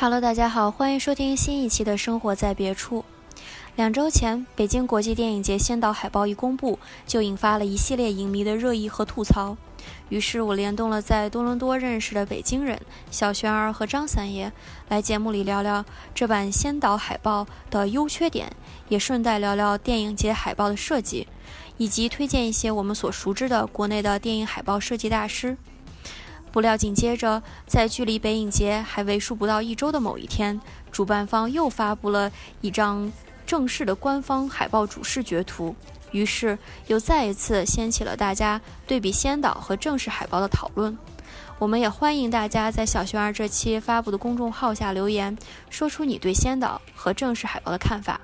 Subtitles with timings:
[0.00, 3.00] Hello，大家好，欢迎收听新一期的《生活在别处》。
[3.74, 9.56] 两周前，北京国际电影节先导海报一公布，就引发了一系列影迷的热议和吐槽。
[10.08, 14.52] 于是我联动了在多伦多认识的北京人小璇儿和张三爷，
[14.88, 18.52] 来节目里聊聊这版先导海报的优缺点，
[18.88, 21.26] 也顺带聊聊电影节海报的设计，
[21.76, 25.56] 以及推荐一些我们所熟知的国内的电影海报设计大师。
[26.52, 32.30] 不料紧接着，在距离北影节还为数不到一周的某一天，主办方又发布了
[32.60, 33.10] 一张
[33.46, 35.74] 正式的官方海报主视觉图，
[36.10, 40.96] 于是又再一次掀起了大家对比先导和正式海报的讨论。
[41.58, 45.36] 我们也欢迎大家在小熊儿这期发布的公众号下留言，
[45.70, 48.20] 说出你对先导和正式海报的看法。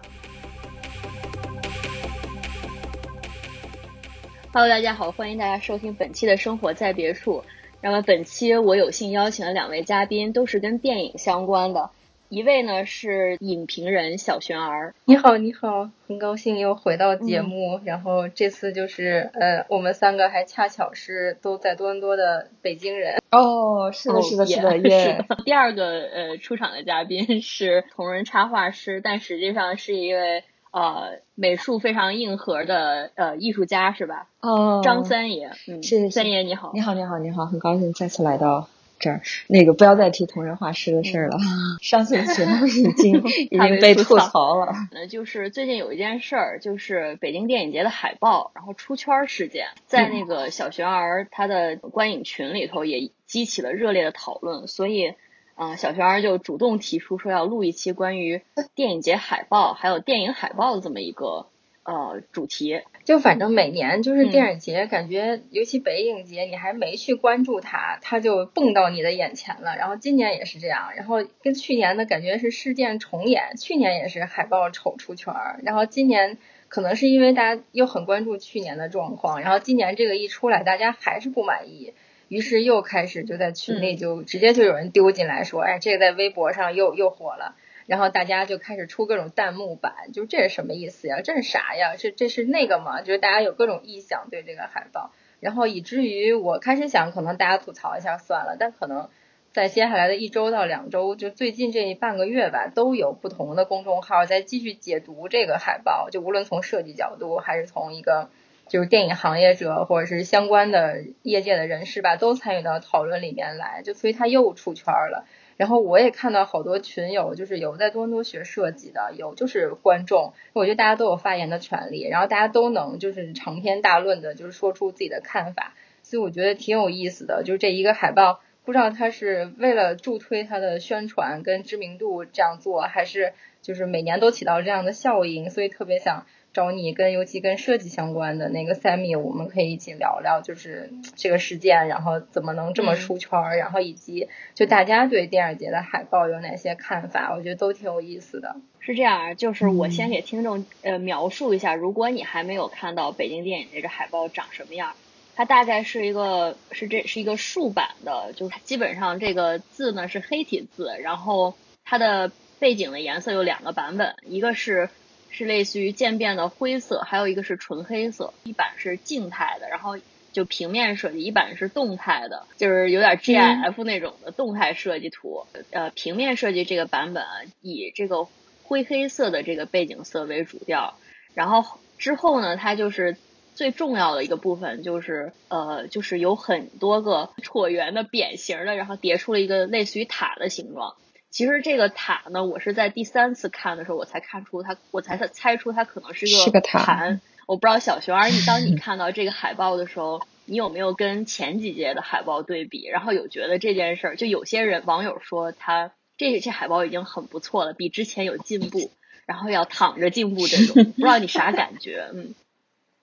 [4.53, 7.39] Hello，大家好，欢迎大家收听本期的《生活在别处》。
[7.85, 11.91] 那么本期我有幸邀请了两位嘉宾，都是跟电影相关的。
[12.31, 17.79] 一位呢是影评人小璇儿，你好，你好，很高兴又回到节目。
[17.85, 23.19] 然后这次就是呃，我们三个还恰巧是都在多伦多的北京人。
[23.31, 25.23] 哦，是的，是的，是的，耶。
[25.45, 30.43] 第二个呃出场的嘉宾是同人插画师，但实际上是一位。
[30.75, 34.27] 呃，美术非常硬核的呃艺术家是吧？
[34.41, 39.23] 哦，张三爷，嗯，是三爷你好，你好，你好，你好，很高兴再次来到这儿。
[39.47, 41.39] 那个不要再提同人画师的事儿了，
[41.81, 43.23] 上次的节目已经
[43.53, 44.73] 已经被吐槽了。
[44.91, 55.15] 那就是最近有一件事儿，就是北京电影节的海报然后出圈事件，在那个小璇儿他的观影群里头也激起了热烈的讨论，所以。
[55.55, 58.43] 啊，小璇儿就主动提出说要录一期关于
[58.75, 61.47] 电影节海报还有电影海报的这么一个
[61.85, 62.83] 呃主题。
[63.05, 69.77] 就反正每年就是电影节，感觉尤其北影节，你还没去关注它，它就蹦到你的眼前了。
[69.77, 73.57] 然后今年也是这样，然后跟去年的感觉是事件重演。
[73.59, 76.39] 去年也是海报丑出圈儿，然后今年
[76.69, 81.93] 可能是因为大家又很关注去年的状况，然后今年这个一出来，大家还是不满意。
[82.35, 87.55] 于是又开始就在群里就直接就有人丢进来说，哎，这个在微博上又又火了，
[87.87, 91.21] 然后大家就开始出各种弹幕版，就这是什么意思呀？
[91.23, 91.95] 这是啥呀？
[91.97, 93.03] 这这是那个吗？
[93.03, 99.11] 就是大家有各种臆想对这个海报，然后以至于我开始想，可能大家吐槽一下算了，但可能
[99.53, 108.29] 在接下来的一周到两周，就最近这半个月吧，都有不同的公众号在继续解读这个海报，就无论从设计角度还是从一个。
[108.67, 115.27] 就是电影行业者或者是相关的业界的人士吧，都参与到讨论里面来，就所以他又出圈了。
[115.57, 127.45] 然后我也看到好多群友，就是有在多伦多学设计的，有就是观众，我觉得大家都有发言的权利，然后大家都能就是长篇大论的，就是说出自己的看法，所以我觉得挺有意思的。
[127.45, 133.33] 就是这一个海报，不知道他是为了助推他的宣传跟知名度这样做，还是
[133.63, 136.27] 就是每年都起到这样的效应，所以特别想。
[136.55, 148.55] 找你跟尤其跟设计相关的那个 Sammy，我们可以一起聊聊，就是这个事件，然后怎么能这么出圈儿，然后以及就大家对电影节的海报有哪些看法，我觉得都挺有意思的。
[148.79, 154.93] 是这样，就是我先给听众呃描述一下，如果你还没有看到北京电影节这海报长什么样，
[155.35, 161.55] 它大概是一个是这是一个竖版的，就是基本上这个字呢是黑体字，然后
[161.85, 164.89] 它的背景的颜色有两个版本，一个是。
[165.35, 168.33] 是类似于渐变的灰色，还有一个是纯黑色。
[168.45, 169.99] 一版是静态的，然后
[170.33, 175.45] 就平面设计；一版是动态的，就是有点 GIF 那种的动态设计图。
[175.73, 177.25] 呃，平面设计这个版本
[177.61, 178.29] 以这个
[178.63, 180.97] 灰黑色的这个背景色为主调。
[181.35, 183.17] 然后之后呢，它就是
[183.55, 190.95] 最重要的一个部分，就是呃，就是有很多个椭圆的扁形的，然后叠出了一个类似于塔的形状。
[191.35, 197.19] 其实这个塔呢，我是在第三次看的时候，我才看出它，我才猜出它可能是个塔。
[197.49, 202.87] 我不知道小熊儿，你当你看到这个海报的时候，你有没有跟前几届的海报对比？
[202.87, 208.93] 然后有觉得这件事儿，就有些人网友说他这这海报已经很不错了，比之前有进步，
[209.27, 212.13] 然后要躺着进步这种，不知道你啥感觉？
[212.15, 212.37] 嗯。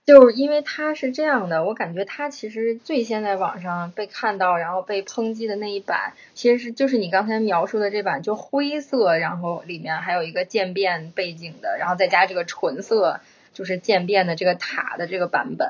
[0.06, 13.22] 就是因为它是这样的，我感觉它其实最先在网上被看到，然后被抨击的那一版，其实是就是你刚才描述的这版，就灰色，然后里面还有一个渐变背景的，然后再加这个纯色，
[13.54, 15.70] 就是渐变的这个塔的这个版本。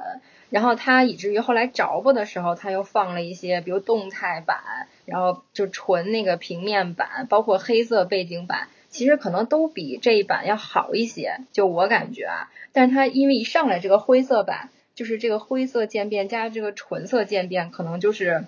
[0.50, 4.60] 然后它以至于后来着不的时候，它又放了一些，比如动态版，
[5.06, 8.68] 然后就纯那个平面版，包括黑色背景版。
[8.92, 12.52] 其实可能都比这一版要好一些，就我感觉啊。
[12.74, 18.44] 但是它因为一上来这个灰色版，就是这个灰色渐变加这个纯色渐变，可能就是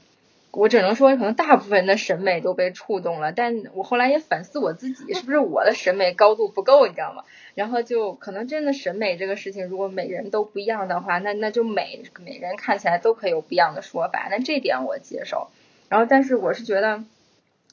[0.52, 3.32] 我只能说，可能大部分人的审美都被触动了。
[3.32, 7.24] 但我后来也反思我自己，是不是我的审美高度不够，你知道吗？
[7.56, 14.28] 然后就可能真的审美这个事情，如果每人都不一样的话，那那就美，每人看起来都可以有不一样的说法。
[14.30, 15.48] 那这点我接受。
[15.90, 17.04] 然后，但是我是觉得，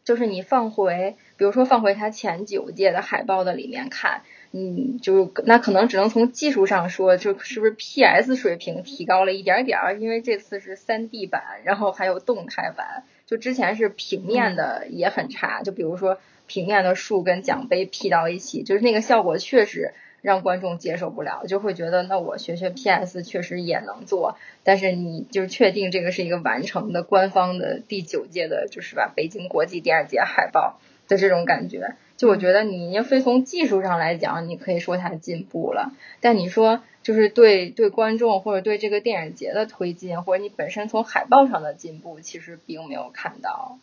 [0.05, 4.23] 就是你放回，比如说放回他前九届的海报的里面看。
[4.53, 16.19] 嗯，就那可能只能从技术上说，就是不是 PS 水平提高了一点点儿，因为这次是三 D 版，然后还有动态版，就之前是平面的也很差，就比如说
[16.49, 30.79] 平面的树跟奖杯 P 到一起，就是那个效果确实让观众接受不了，就会觉得那我学学 PS 确实也能做，但是你就确定这个是一个完成的官方的第九届的，就是吧北京国际电影节海报
[31.09, 31.95] 的这种感觉。
[32.17, 35.93] 就我觉得，你要非从技术上来讲，你可以说它进步了。
[36.21, 43.79] 但你说，就是对对观众或者对这个电影节的推进，或者你本身从海报上的进步，其实并没有看到。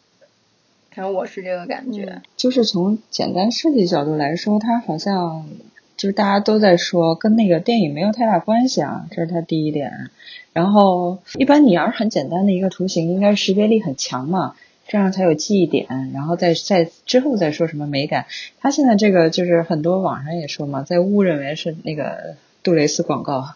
[0.92, 2.22] 反正我是这个感觉。
[2.36, 5.48] 就是从简单设计角度来说，它好像
[5.98, 10.10] 就是大家都在说，跟那个电影没有太大关系啊，这是它第一点。
[10.54, 14.56] 然后，一般你要是很简单的一个图形，应该识别力很强嘛。
[14.90, 18.26] 这样才有记忆点，然后再再之后再说什么美感。
[18.62, 23.50] 他现在这个就是很多网上也说嘛，在误认为是那个杜蕾斯广告，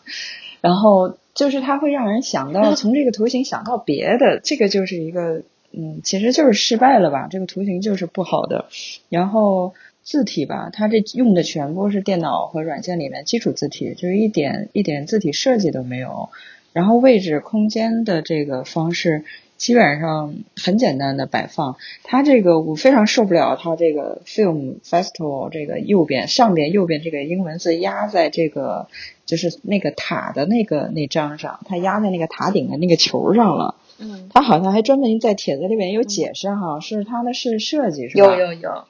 [0.60, 7.30] 然后就是它会让人想到 从这个图形想到别的，这个就是一个嗯，其实就是失败了吧？
[7.32, 8.66] 这个图形就是不好的。
[9.08, 9.74] 然后
[10.04, 16.30] 字体吧，它这用的全部是电脑和软件里面基础字体，就是一点一点字体设计都没有。
[16.74, 19.24] 然后位置空间的这个方式。
[19.62, 28.88] 基本上很简单的摆放，它这个我非常受不了，它这个 film festival 这个右边上边右边这个英文字压在这个
[29.28, 33.76] 就是那个塔的那个那张上，它压在那个塔顶的那个球上了。
[34.00, 38.36] 嗯，它好像还专门在帖子里面有解释哈，是它的是设计是吧？
[38.36, 38.86] 有有有。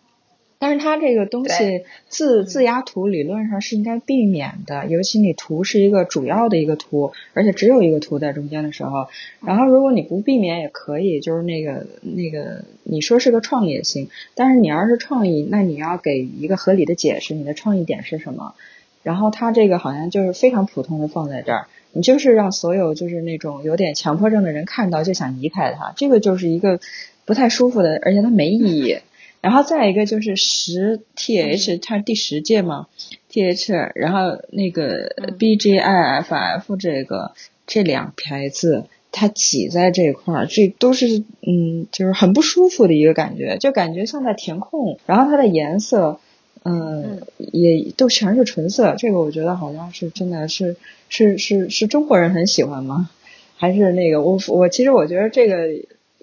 [0.61, 9.07] 但是它这个东西自自压图理论上是应该避免的，尤其你图是一个主要的一个图，而且只有一个图在中间的时候，
[9.43, 18.53] 然后如果你不避免也可以，就是那个那个你说是个创意也行，但是你要是创意，那你要给一个合理的解释，你的创意点是什么？
[19.01, 26.79] 然后它这个好像就是非常普通的放在这儿，你就是让所有就是那种有点强迫症的人看到就想移开它，这个就是一个
[27.25, 28.99] 不太舒服的，而且它没意义。
[29.41, 32.85] 然后再一个就是十 th，它是第十届嘛
[33.31, 35.09] ，th，然后那个
[35.39, 37.31] bgiff 这个
[37.65, 44.99] 这两排字，它挤在这块儿，这都是嗯，就是很不舒服的一个感觉，就感觉像在填空。
[45.07, 46.19] 然后它的颜色，
[46.63, 50.77] 嗯，也都全是纯色，这个我觉得好像是真的是
[51.09, 53.09] 是是是中国人很喜欢吗？
[53.57, 55.55] 还是那个我我其实我觉得这个。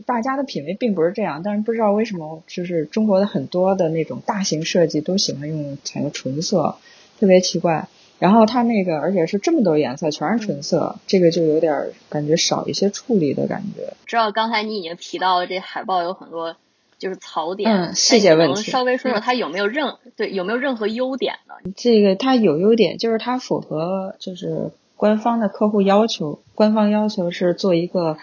[0.06, 6.76] 大家的品味并不是这样，但是不知道为什么，就是中国的很多的那种大型设计都喜欢用采用纯色，
[7.18, 7.88] 特别奇怪。
[8.18, 13.92] 然后它那个，而且是这么多颜色，全是纯色，这个就有点感觉少一些处理的感觉。
[14.06, 16.56] 知道刚才你已经提到了这海报有很多
[16.98, 21.54] 就是槽点，嗯，细节问题，稍微说说它有没有任对有没有任何优点呢？
[21.76, 28.16] 这个它有优点，就是它符合就是官方的客户要求，官方要求是做一个。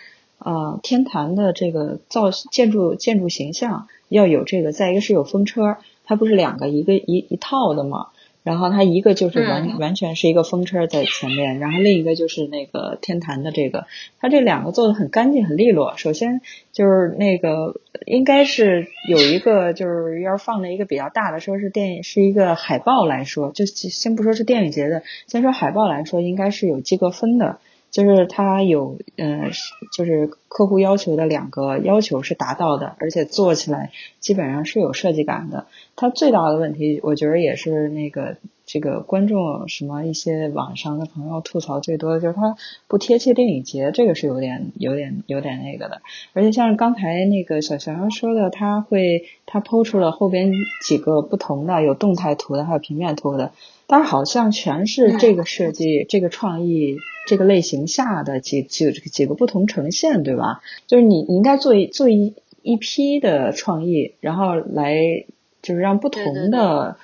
[0.46, 8.10] 啊，天坛的这个造建筑建筑形象要有这个，再一个是有风车，它不是两个一个一一套的嘛？
[8.44, 13.88] 然后它一个就是完完全是一个风车在前面，然后另一个就是那个天坛的这个，
[14.20, 15.98] 它这两个做的很干净很利落。
[15.98, 27.58] 首先就是那个应该是有一个就是要放了一个比较大的，说是电影是一个海报来说，就先不说是电影节的，先说海报来说，应该是有及格分的。
[27.96, 29.52] 就是它有，嗯，
[29.94, 35.66] 就是客户要求的两个要求是达到的，而且做起来基本上是有设计感的。
[35.96, 38.36] 它最大的问题，我觉得也是那个
[38.66, 42.58] 这个观众什么一些网上的朋友吐槽最多的就是它
[42.90, 46.02] 不贴切电影节，这个是有点有点有点那个的。
[46.34, 50.52] 而且像刚才那个小小杨说的，他会他抛出了后边
[50.84, 53.54] 几个不同的有动态图的，还有平面图的，
[53.88, 56.98] 但是好像全是这个设计这个创意。
[57.28, 60.62] 这个类型下的几几几个不同呈现，对吧？
[60.86, 65.26] 就是你你应该做一做一一批的创意，然后来
[65.64, 66.98] 就是让不同的，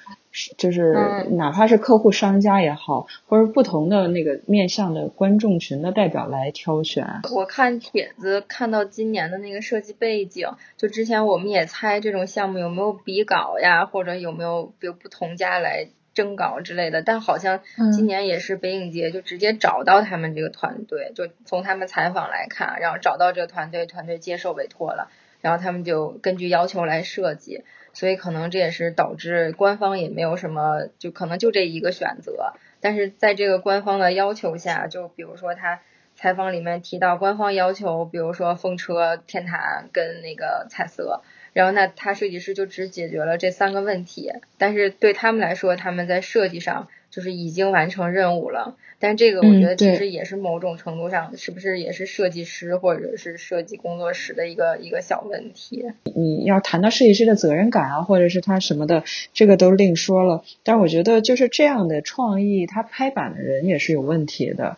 [0.59, 7.21] 就是哪怕是客户商家也好，或者不同的那个面向的观众群的代表来挑选。
[7.35, 15.87] 我看帖子看到今年的那个设计背景，就之前我们也猜这种项目有没有比稿呀，或者有没有比如不同家来。
[16.13, 17.61] 征稿之类的，但好像
[17.95, 27.63] 今年也是北影节就直接找到他们这个团队，就从他们采访来看，然后找到这个团队，团队接受委托了，然后他们就根据要求来设计，
[27.93, 35.79] 所以可能这也是导致官方也没有什么，就可能就这一个选择，但是在这个官方的要求下，就比如说他
[36.15, 41.21] 采访里面提到官方要求，比如说风车、天坛跟那个彩色。
[41.53, 48.77] 然后那他设计师就只解决了这三个问题，但是对他们来说，他们在设计上就是已经完成任务了。
[48.99, 55.85] 但这个我觉得其实也是某种程度上，是不是也是设计师或者是设计工作室的一个一个小问题？
[56.15, 59.03] 你要谈到设计师的责任感啊，或者是他什么的，
[59.33, 60.43] 这个都另说了。
[60.63, 64.77] 但我觉得就是这样的创意，他拍板的人也是有问题的。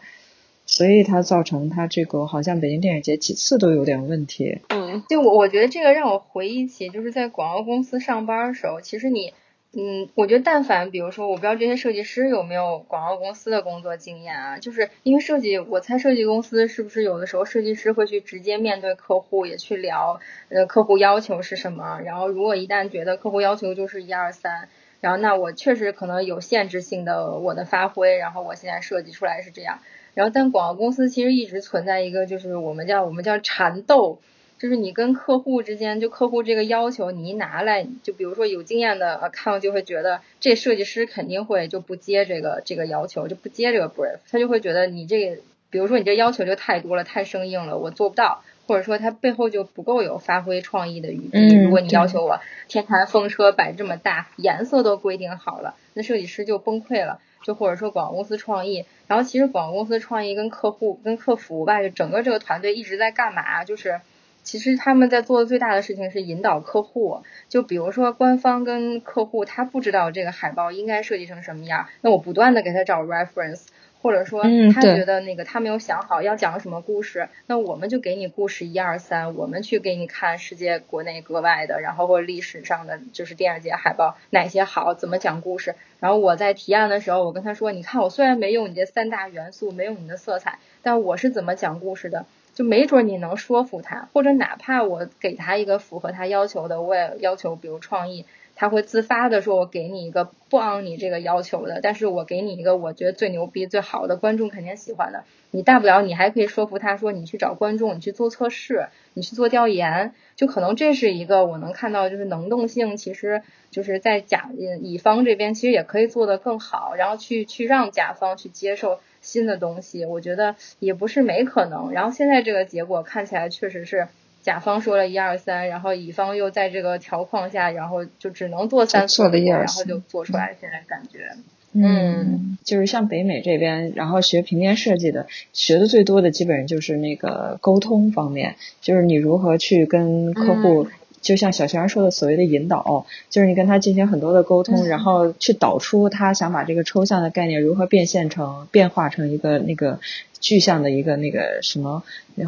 [0.65, 4.59] 所以它造成它这个好像北京电影节几次都有点问题。
[4.69, 9.33] 嗯，就我我觉得这个让我回忆起就是在广告公司上班的时候，其实你，
[9.73, 24.69] 嗯，我觉得但凡比如说我不知道这些设计师有没有广告公司的工作经验啊，就是因为设计，我猜设计公司是不是有的时候设计师会去直接面对客户，也去聊呃客户要求是什么，然后如果一旦觉得客户要求就是一二三，
[25.01, 29.79] 然后那我确实可能有限制性的我的发挥，然后我现在设计出来是这样。
[30.13, 34.19] 然后，但广告公司其实一直存在一个，就是我们叫我们叫缠斗，
[34.59, 51.57] 就是你跟客户之间，就客户这个要求你一拿来，就比如说有经验的 account 就会觉得这设计师肯定会就不接这个这个要求，就不接这个 brief，他就会觉得你这个，比如说你这要求就太多了，太生硬了，我做不到，或者说他背后就不够有发挥创意的余地。
[51.57, 57.19] 如果你要求我天坛风车摆这么大，颜色都规定好了，那设计师就崩溃了。
[57.43, 63.63] 就或者说广告公司创意，然后其实广告公司创意跟客户跟客服吧，就整个这个团队一直在干嘛？
[63.63, 63.99] 就是
[64.43, 67.21] 其实他们在做的最大的事情是引导客户。
[67.49, 73.65] 就比如说官方跟客户，他不知道这个海报应该设计成什么样，那我不断的给他找 reference。
[74.03, 74.43] 或者说
[74.73, 85.73] 他觉得那个他没有想好要讲什么故事，那我们就给你故事一二三，我们去给你看世界国内国外的，然后或历史上的就是电影节海报哪些好，怎么讲故事。
[86.01, 98.25] 然后我在提案的时候，我跟他说，你看我虽然没用你这三大元素，没用你的色彩，但我是怎么讲故事的，就没准你能说服他，或者哪怕我给他一个符合他要求的，我也要求比如创意。
[98.55, 105.23] 他会自发的说：“我给你一个不按你这个要求的，但是我给你一个我觉得最牛逼、最好的，观众肯定喜欢的。
[105.51, 113.41] 你大不了你还可以说服他说，你去找观众，你去做测试，你去做调研，就可能这是一个我能看到，就是能动性，其实
[113.71, 114.49] 就是在甲
[114.81, 121.91] 乙方这边其实也可以做得更好，然后去去让甲方去接受新的东西，我觉得也不是没可能。
[121.91, 124.07] 然后现在这个结果看起来确实是。”
[124.43, 130.55] 甲方说了一二三，然后乙方又在这个条框下，然后就只能做三四五，然后就做出来。
[130.61, 131.31] 现在感觉，
[131.73, 140.87] 嗯，就是像北美这边，然后学平面设计的，学的最多的基本上就是那个沟通方面，就是你如何去跟客户。
[141.21, 150.01] 就像小泉说的，所谓的引导，就是你跟他进行很多的沟通，然后去导出他想把这个抽象的概念如何变现成、变化成一个那个
[150.43, 152.03] 具象的一个那个什么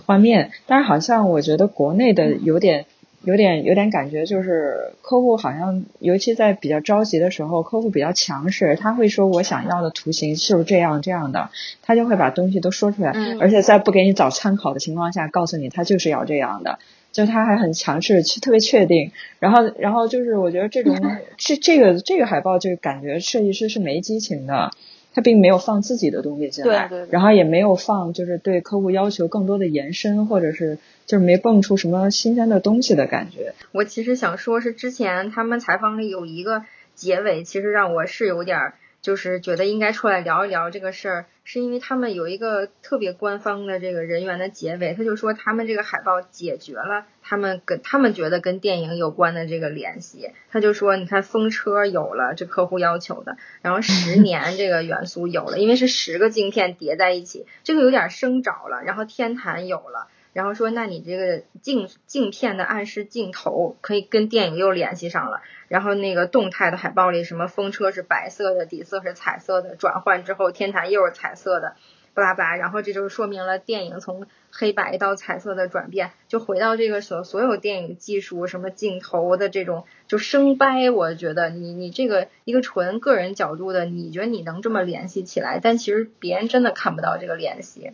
[0.05, 0.51] 画面。
[0.67, 2.85] 但是好像我觉得国内的有点、
[3.23, 11.49] 有点、有点感觉，就是客户好像，尤其在比较着急的时候，客户比较强势，他会说我想要的图形是不是这样这样的，
[11.81, 16.77] 他就会把东西都说出来，而且在不给你找参考的情况下，告诉你他就是要这样的。
[17.11, 19.13] 就他还很强势，特别确定。
[19.39, 20.99] 然后，然后就是我觉得这种
[21.39, 24.71] 这这个这个海报就感觉设计师是没激情的，
[25.15, 33.53] 他并没有放自己的东西进来，然后也没有放就是对客户要求更多的延伸，或者是就是没蹦出什么新鲜的东西的感觉。
[33.71, 36.63] 我其实想说，是之前他们采访里有一个
[36.95, 38.73] 结尾，其实让我是有点
[39.05, 41.25] 就是觉得应该出来聊一聊这个事儿。
[41.43, 50.31] 是因为他们有一个特别官方的这个人员的结尾，他就说他们这个海报解决了他们跟他们觉得跟电影有关的这个联系。
[50.49, 58.81] 他就说，你看风车有了，这客户要求的，然后十年 这个元素有了，因为是十个镜片叠在一起，这个有点生找了。
[58.83, 60.07] 然后天坛有了。
[60.35, 65.41] 然后说，那你这个镜镜片的暗示镜头可以跟电影又联系上了。
[65.69, 71.77] 然后那个动态的海报里，什么风车是白色的，底色是彩色的，转换之后天坛又是彩色的，
[72.13, 72.57] 巴拉巴拉。
[72.57, 80.91] 然后这就是说明了电影从黑白到彩色的转变，就回到这个所所有电影技术，什么镜头的这种就生掰。
[80.91, 87.93] 我觉得你你这个一个纯个人角度的，你觉得你能这么联系起来，但其实别人真的看不到这个联系。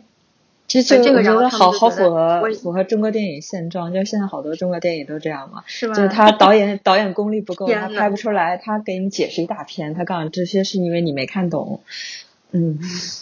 [0.80, 5.92] 其实我觉得好好符合符合中国电影现状，就是现在好多中国电影都这样嘛，是吧？
[5.92, 11.82] 就是他导演导演功力不够，他拍不出来，他给你解释一大篇，他告诉你这些是因为你没看懂，
[12.52, 12.78] 嗯，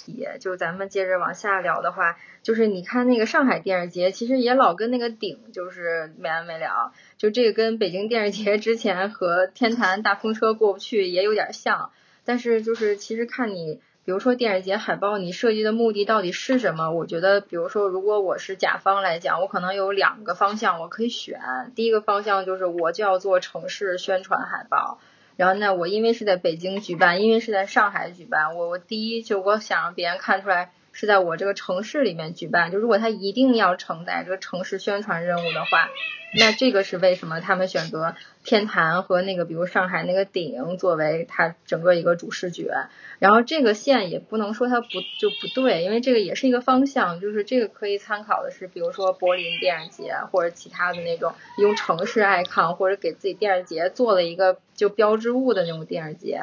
[0.06, 11.90] 也就咱们接着往下聊的话，就是你看那个上海电视节，其实也老跟那个顶就是没完没了，就这个跟北京电视节之前和天坛大风车过不去也有点像，
[12.24, 13.80] 但是就是其实看你。
[14.10, 16.90] 比如说电影节海报，你设计的目的到底是什么？
[16.90, 21.40] 我觉得，比如说，如果我是甲方来讲，我可能有两个方向我可以选。
[21.76, 24.98] 第一个方向就是我就要做城市宣传海报，
[25.36, 32.70] 然后呢，我因为是在北京举办，因为是在上海举办，我我第一就我想让别人看出来是在我这个城市里面举办。
[32.70, 35.88] 就如果他一定要承载这个城市宣传任务的话，
[36.34, 38.14] 那这个是为什么他们选择
[38.44, 42.74] 天坛和那个比如上海那个顶作为它整个一个主视觉。
[43.18, 44.88] 然后这个线也不能说它不
[45.18, 56.42] 就不对，因为这个也是一个方向，就是这个可以参考的是，比如说柏林电影节或者其他的那种用城市 icon 或者给自己电影节做了一个就标志物的那种电影节。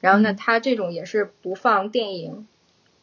[0.00, 2.46] 然后呢，它这种也是不放电影，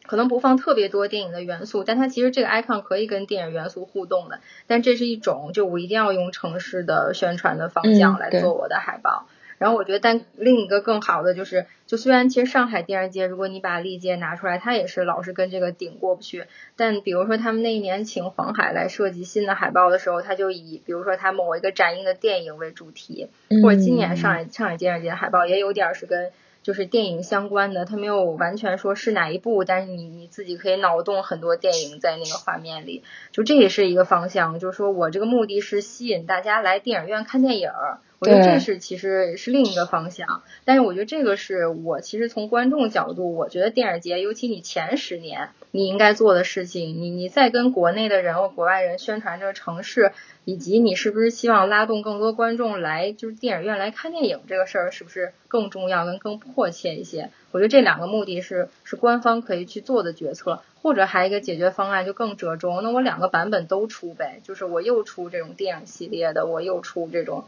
[0.06, 4.40] 可能不放特别多电影的元素，但它其实这个 icon 可以跟电影元素互动的。
[4.66, 9.26] 但这是一种，就我一定要用城市的宣传的方向来做我的海报。
[9.58, 16.44] 然后我觉得，但另一个更好的就是，就虽然其实上海电影节，如果你把历届拿出来，它也是老是跟这个顶过不去。
[16.76, 23.30] 但比如说他们那一年请黄海来设计新的海报的时候，他就以比如说他某一个展映的电影为主题，
[23.62, 26.32] 或者今年上海上海电影节海报也有点是跟
[26.66, 37.70] 就是电影相关的，他没有完全说是哪一部，但是你你自己可以脑洞很多电影在那个画面里，就这也是一个方向，就是说我这个目的是吸引大家来电影院看电影。
[38.18, 50.12] 我觉得这是其实是另一个方向，但是我觉得这个是我其实从观众角度，我觉得电影节，尤其你前十年你应该做的事情，你你在跟国内的人或国外人宣传这个城市，
[50.46, 57.28] 以及你是不是希望拉动更多观众来就是电影院来看电影这个事儿，是不是更重要跟更迫切一些？
[57.52, 67.44] 我觉得这两个目的是是官方可以去做的决策，或者还有一个解决方案就更折中，那我两个版本都出呗，就是我又出这种电影系列的，我又出这种。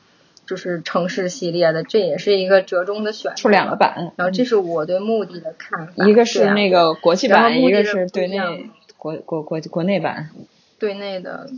[0.48, 3.36] 就是城市系列的，这也是一个折中的选择。
[3.36, 6.06] 出两个版，然后这是我对目的的看法。
[6.06, 10.30] 一个是那个国际版，一个是对内国国国国内版。
[10.78, 11.50] 对内的，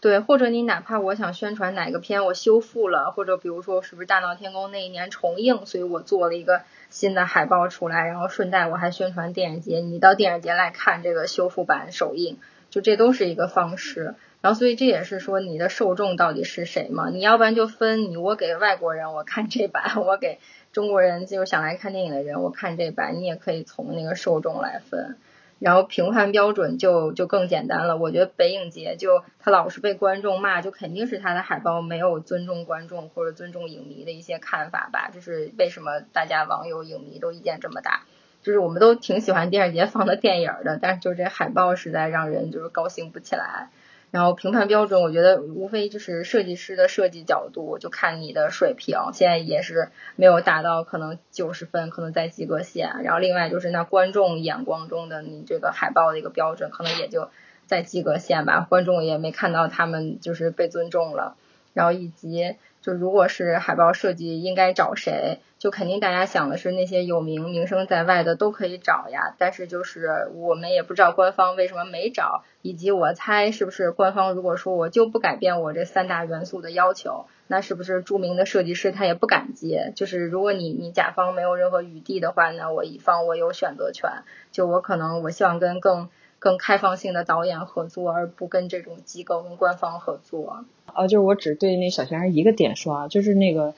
[0.00, 12.38] 对，或者你哪怕我想宣传哪个片，我修复了，或者比如说是不是《大闹天宫》那一年重映，所以我做了一个新的海报出来，然后顺带我还宣传电影节，你到电影节来看这个修复版首映，
[12.70, 14.16] 就这都是一个方式。
[14.40, 17.10] 然后，所以这也是说你的受众到底是谁嘛？
[17.10, 20.38] 你要不然就分你，我给外国人我看这版，我给
[20.72, 25.16] 中国人就是想来看电影的人我看这版，你也可以从那个受众来分。
[25.58, 27.98] 然后评判标准就就更简单了。
[27.98, 35.10] 我觉得北影节就他老是被观众骂，就肯定是他的海报没有尊重观众或者尊重影迷的一些看法吧。
[35.12, 38.04] 就是为什么大家网友影迷都意见这么大？
[38.42, 43.68] 就是我们都挺喜欢电影节放的电影的，但是就这海报实在让人就是高兴不起来。
[44.10, 53.02] 然后评判标准，我觉得无非就是设计师的设计角度，就看你的水平，现在也是没有达到可能九十分，可能在及格线。
[53.04, 57.30] 然后另外就是那观众眼光中的你这个海报的一个标准，可能也就
[57.66, 61.36] 在及格线吧，观众也没看到他们就是被尊重了。
[61.72, 65.40] 然后以及就如果是海报设计应该找谁？
[65.58, 79.92] 就肯定大家想的是那些有名名声在外的都可以找呀，但是就是我们也不知道官方为什么没找，以及我猜是不是官方如果说我就不改变我这三大元素的要求，那是不是著名的设计师他也不敢接？
[79.94, 84.10] 就是如果你你甲方没有任何余地的话，那我乙方我有选择权，
[84.52, 86.08] 就我可能我希望跟更
[86.40, 90.64] 更开放性的导演合作，而不跟这种机构跟官方合作。
[90.86, 93.74] 啊，就是我只对那小学生一个点说啊，就是那个。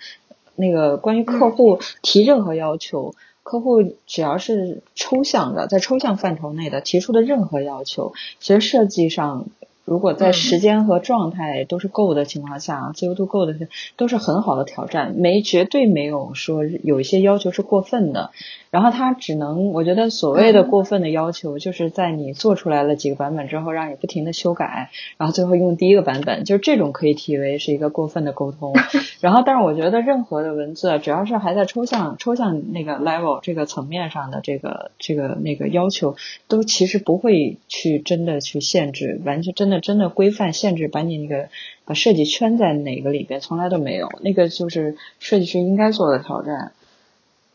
[0.55, 9.47] 那个关于客户提任何要求，客户只要是抽象的，在抽象范畴内的提出的任何要求，其实设计上。
[9.85, 13.55] 如果在时间和状态都是够的情况下，自由度够的，
[13.97, 15.15] 都是很好的挑战。
[15.17, 18.31] 没绝对没有说有一些要求是过分的，
[18.71, 28.73] 然后他只能，我觉得所谓的过分的要求，就是在你做出来了几个版本之后，让你不停的修改，然后最后用第一个版本，就是这种可以提为是一个过分的沟通。
[29.21, 36.15] 然后，但是我觉得任何的文字，只要是还在抽象抽象那个 level 这个层面上的这个这个那个要求，
[36.49, 39.81] 都其实不会去真的去限制，完全真的。
[39.81, 41.49] 真的规范限制，把你那个
[41.85, 44.09] 把设计圈在哪个里边，从来都没有。
[44.21, 46.71] 那个就是设计师应该做的挑战。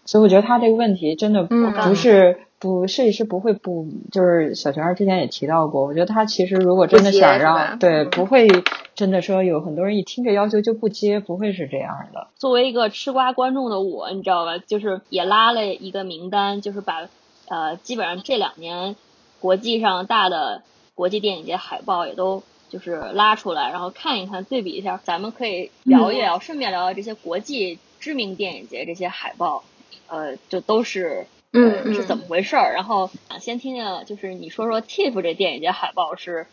[0.06, 8.48] 所以我觉得他这个问题真的不是不，设计师不会不，就是小泉儿之前也提到过，我觉得他其实如果真的想让，对，不会
[8.96, 12.28] 真的说有很多人一听这要求就不接，不会是这样的。
[12.38, 17.10] 作为一个吃瓜观众的我，你知道吧，就是也拉了一个名单，就是把
[17.50, 18.96] 呃基本上这两年
[19.42, 20.64] 国际上大的
[20.98, 29.64] 国际电影节海报也都就是拉出来，然后看一看，对比一下，咱们可以聊一聊，顺便聊聊这些国际知名电影节这些海报，
[30.08, 31.28] 呃，就都是。
[31.54, 32.74] 嗯，是怎么回事儿？
[32.74, 36.46] 然后想先听听，就是你说说 TIFF 这电影节海报是，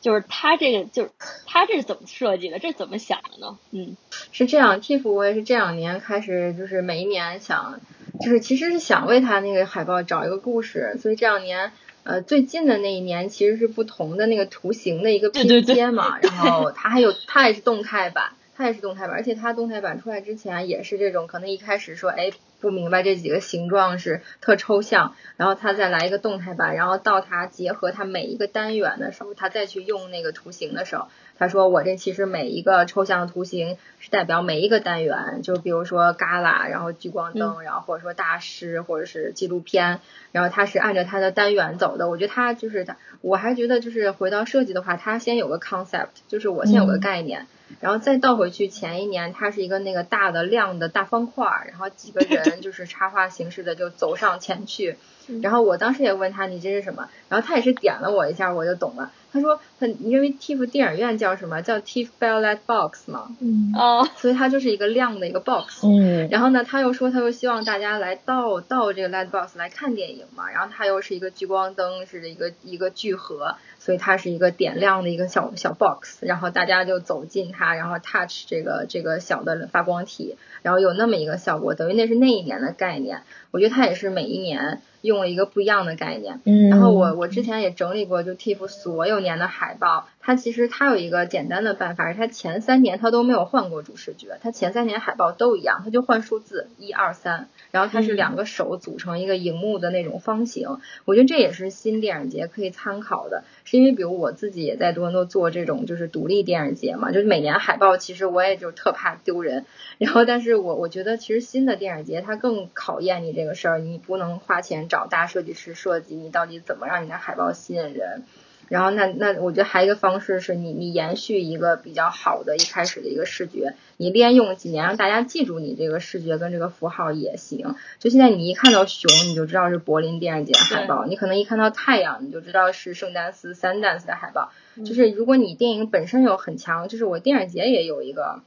[0.00, 1.10] 就是他这个就是
[1.46, 2.58] 他这是怎么设计的？
[2.58, 3.58] 这怎么想的呢？
[3.72, 3.94] 嗯，
[4.32, 7.78] 是这样，TIFF 我也是这两年开始，就是每一年想，
[8.20, 11.70] 就是其实是想为他那个海报找一个故事，所以这两年
[12.08, 22.32] 呃最近的那一年其实是不同的那个图形的一个拼接嘛，然后它还有它也是动态版，它也是动态版，而且它动态版出来之前也是这种，可能一开始说哎。
[22.60, 31.06] 不明白这几个形状是特抽象，然后它再来一个动态版，然后到它结合它每一个单元的时候，它再去用那个图形的时候，
[31.38, 40.00] 他说我这其实每一个抽象的图形是代表每一个单元，就比如说旮旯，然后聚光灯，然后或者说大师或者是纪录片，
[40.32, 42.08] 然后他是按照他的单元走的。
[42.08, 47.46] 我觉得他就是他，我还觉得就是回到设计的话，他先有个 concept，就是我先有个概念。
[47.80, 54.96] 然后再倒回去前一年，它是一个那个大的亮的大方块儿，然后几个 人就是插画形式的就走上前去。
[55.42, 59.10] 然后我当时也问他你这是什么，然后他也是点了我一下，我就懂了。
[59.30, 65.84] 他说他因为 TIFF 电影院叫什么叫 TIFF Belllight Box 嘛，嗯哦，所以它就是一个亮的一个 box。
[65.84, 73.56] 嗯，然后呢，他又说他又希望大家来到到这个 light box 来看电影嘛，然后它又是一个聚光灯似的一个一个聚合。
[73.80, 83.22] 所以它是一个点亮的一个小小 box，然后大家就走进它，然后 touch 这个这个小的发光体，然后有那么一个效果，等于那是那一年的概念。
[83.50, 86.40] 我觉得它也是每一年用了一个不一样的概念。
[86.44, 86.68] 嗯。
[86.68, 97.48] 然后我我之前也整理过，就 TIFF 所有年的海报，它其实它有一个简单的办法，是它前三年它都没有换过主视觉，它前三年海报都一样，它就换数字一二三。
[97.70, 109.64] 然后它是两个手组成一个荧幕的那种方形，我觉得这也是新电影节可以参考的，是因为比如我自己也在多伦多做这种就是独立电影节嘛，就是每年海报其实我也就特怕丢人，
[109.96, 118.24] 然后但是我我觉得其实新的电影节它更考验你这个事儿，你不能花钱找大设计师设计，你到底怎么让你的海报吸引人？
[118.68, 127.74] 然后那那我觉得还有一个方式是你你延续一个比较好的一开始的一个视觉，你连用几年让大家记住你这个视觉跟这个符号也行。
[127.98, 134.50] 就现在你一看到熊你就知道是柏林电影节海报，你可能一看到太阳你就知道是圣丹斯三丹斯的海报。
[134.84, 138.40] 就是如果你电影本身有很强，就是我电影节也有一个。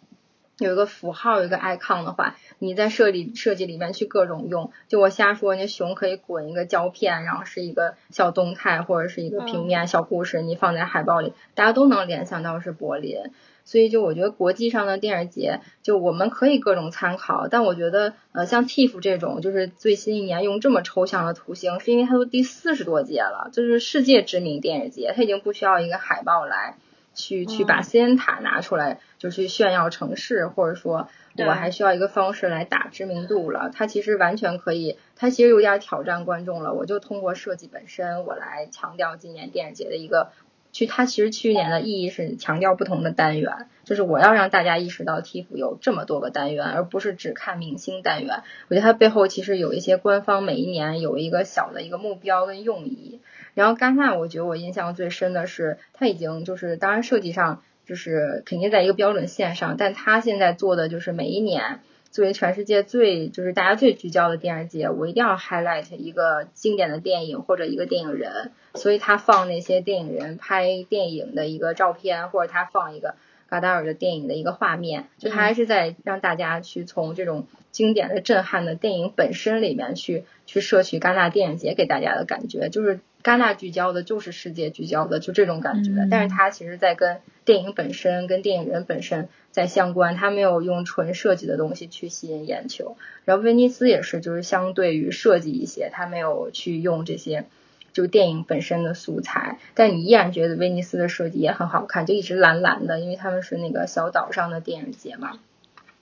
[0.62, 4.72] 有一个符号，有一个 icon 的话，你在设计设计里面去各种用。
[4.88, 13.18] 就我瞎说，那熊可以滚一个胶片，然后是一个小动态或者是一个平面小故事，你放在海报里，大家都能联想到是柏林。
[13.64, 17.48] 所以就我觉得国际上的电影节，就我们可以各种参考。
[17.48, 26.76] 但我觉得，呃，像 TIFF 这种，就是最新一年用这么抽象的图形，是因为它都第四十多届了，就是世界知名电影节，它已经不需要一个海报来。
[27.14, 31.08] 去去把斯恩塔拿出来，就去炫耀城市，或者说
[31.38, 33.70] 我还需要一个方式来打知名度了。
[33.72, 36.74] 它其实完全可以，它其实有点挑战观众了。
[36.74, 40.32] 我就通过设计本身，我来强调今年电影节的一个，
[40.72, 48.42] 去它其实去年的意义是强调不同的单元，就是我要让大家意识到 TIFF 有这么多个单元，而不是只看明星单元。
[48.70, 53.22] 我觉得它背后其实有一些官方每一年有一个小的一个目标跟用意。
[53.54, 73.16] 然后戛纳，我觉得我印象最深的是，它已经就是当然设计上就是肯定在一个标准线上，但他现在做的就是每一年作为全世界最就是大家最聚焦的电影节，我一定要 highlight 一个经典的电影或者一个电影人，所以他放那些电影人拍电影的一个照片，或者他放一个
[73.50, 83.00] 嘎达尔的电影的一个画面，就他还是在让大家去从这种经典的震撼的电影本身里面去去摄取戛纳电影节给大家的感觉，就是。
[83.24, 85.92] 戛纳聚焦的就是世界聚焦的，就这种感觉。
[86.10, 92.98] 但是它其实在跟电影本身、跟电影人本身在相关，它没有用纯设计的东西去吸引眼球。
[93.26, 97.46] 然后威尼斯也是，就是相对于设计一些，它没有去用这些
[97.94, 105.40] 就电影本身的素材，但你依然觉得威尼斯的设计也很好看，就一直蓝蓝的，因为他们是那个小岛上的电影节嘛。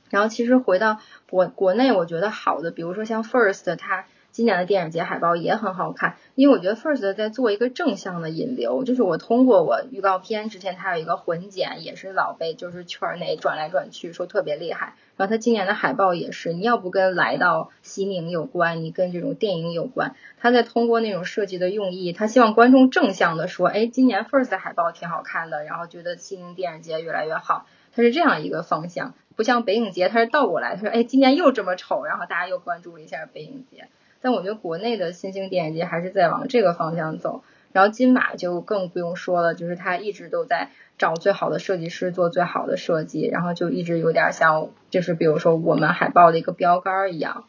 [0.09, 4.05] 然后其实回到国国内，我觉得好的，比如说像 First，它。
[4.39, 33.89] 今年的电影节海报也很好看，因为我觉得 First 在做一个正向的引流，就是我通过我预告片之前它有一个混剪，也是老被就是圈内转来转去说特别厉害，然后它今年的海报也是，你要不跟来到西宁有关，你跟这种电影有关，他在通过那种设计的用意，他希望观众正向的说，哎，今年 First 海报挺好看的，然后觉得西宁电影节越来越好，它是这样一个方向，不像北影节它是倒过来，他说，哎，今年又这么丑，然后大家又关注了一下北影节。
[34.21, 47.45] 但我觉得国内的新兴电影节还是在往这个方向走，然后金马就更不用说了，就是他一直都在找最好的设计师做最好的设计，然后就一直有点像，就是比如说我们海报的一个标杆一样。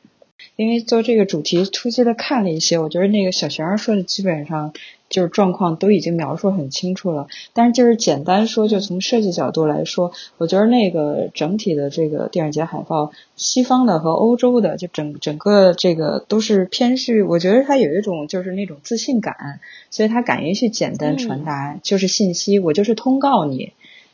[0.56, 4.72] 因为做这个主题突击的看了一些，我觉得那个小学生说的基本上。
[5.10, 19.58] 就是状况都已经描述很清楚了，但是就是简单说，就从设计角度来说，我觉得那个整体的这个电影节海报，西方的和欧洲的，就整整个这个都是偏是，我觉得它有一种就是那种自信感，
[19.90, 23.72] 所以它敢于去简单传达，就是信息，我就是通告你，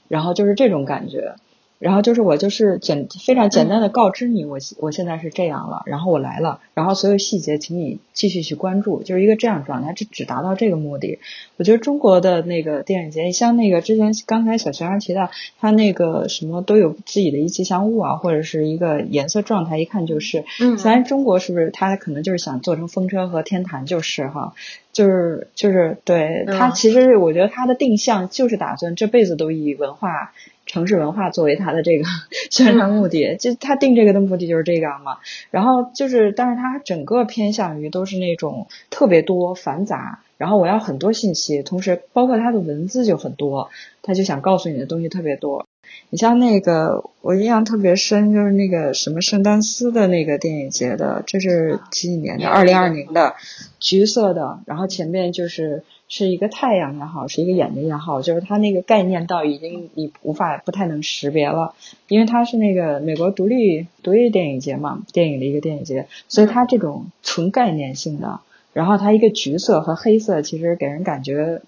[0.08, 1.34] 然后就是这种感觉。
[1.78, 11.18] 然后就是我就是简非常简单的告知你我我现在是这样了，然后我来了，然后所有细节请你继续去关注，就是一个这样状态，只只达到这个目的。
[11.58, 20.44] 我觉得中国的那个电影节，像那个之前刚才小学生提到，他那个什么都有自己的一吉祥物啊，或者是一个颜色状态，一看就是。
[20.60, 20.76] 嗯。
[20.78, 24.54] 咱中国是不是他可能就是想做成风车和天坛，就是哈，
[24.92, 30.32] 就是就是对他其实我觉得他的定向就是打算这辈子都以文化。
[30.66, 32.05] 城市文化作为他的这个
[32.50, 35.18] 宣传目的，就他定这个的目的就是这个嘛。
[35.50, 43.70] 然后就是，但是他整个偏向于都是那种特别多繁杂，然后我要很多信息，同时包括他的文字就很多，
[44.02, 45.66] 他就想告诉你的东西特别多。
[46.11, 52.48] 你像那个我印象特别深，就是那个什么圣丹斯的那个电影节的，这是几几年的？
[52.48, 53.35] 二零二零的，
[53.79, 55.85] 橘色的，然后前面就是。
[56.09, 61.75] 是一个太阳也好，是一个眼睛也好，就是它那个概念到已经你无法不太能识别了，
[62.09, 68.40] 因为它是那个美国独立独立电影节嘛，电影的一个电影节，所以它这种纯概念性的，
[68.73, 71.61] 然后它一个橘色和黑色，其实给人感觉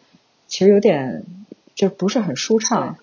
[0.46, 1.24] 其实有点
[1.74, 2.96] 就不是很舒畅。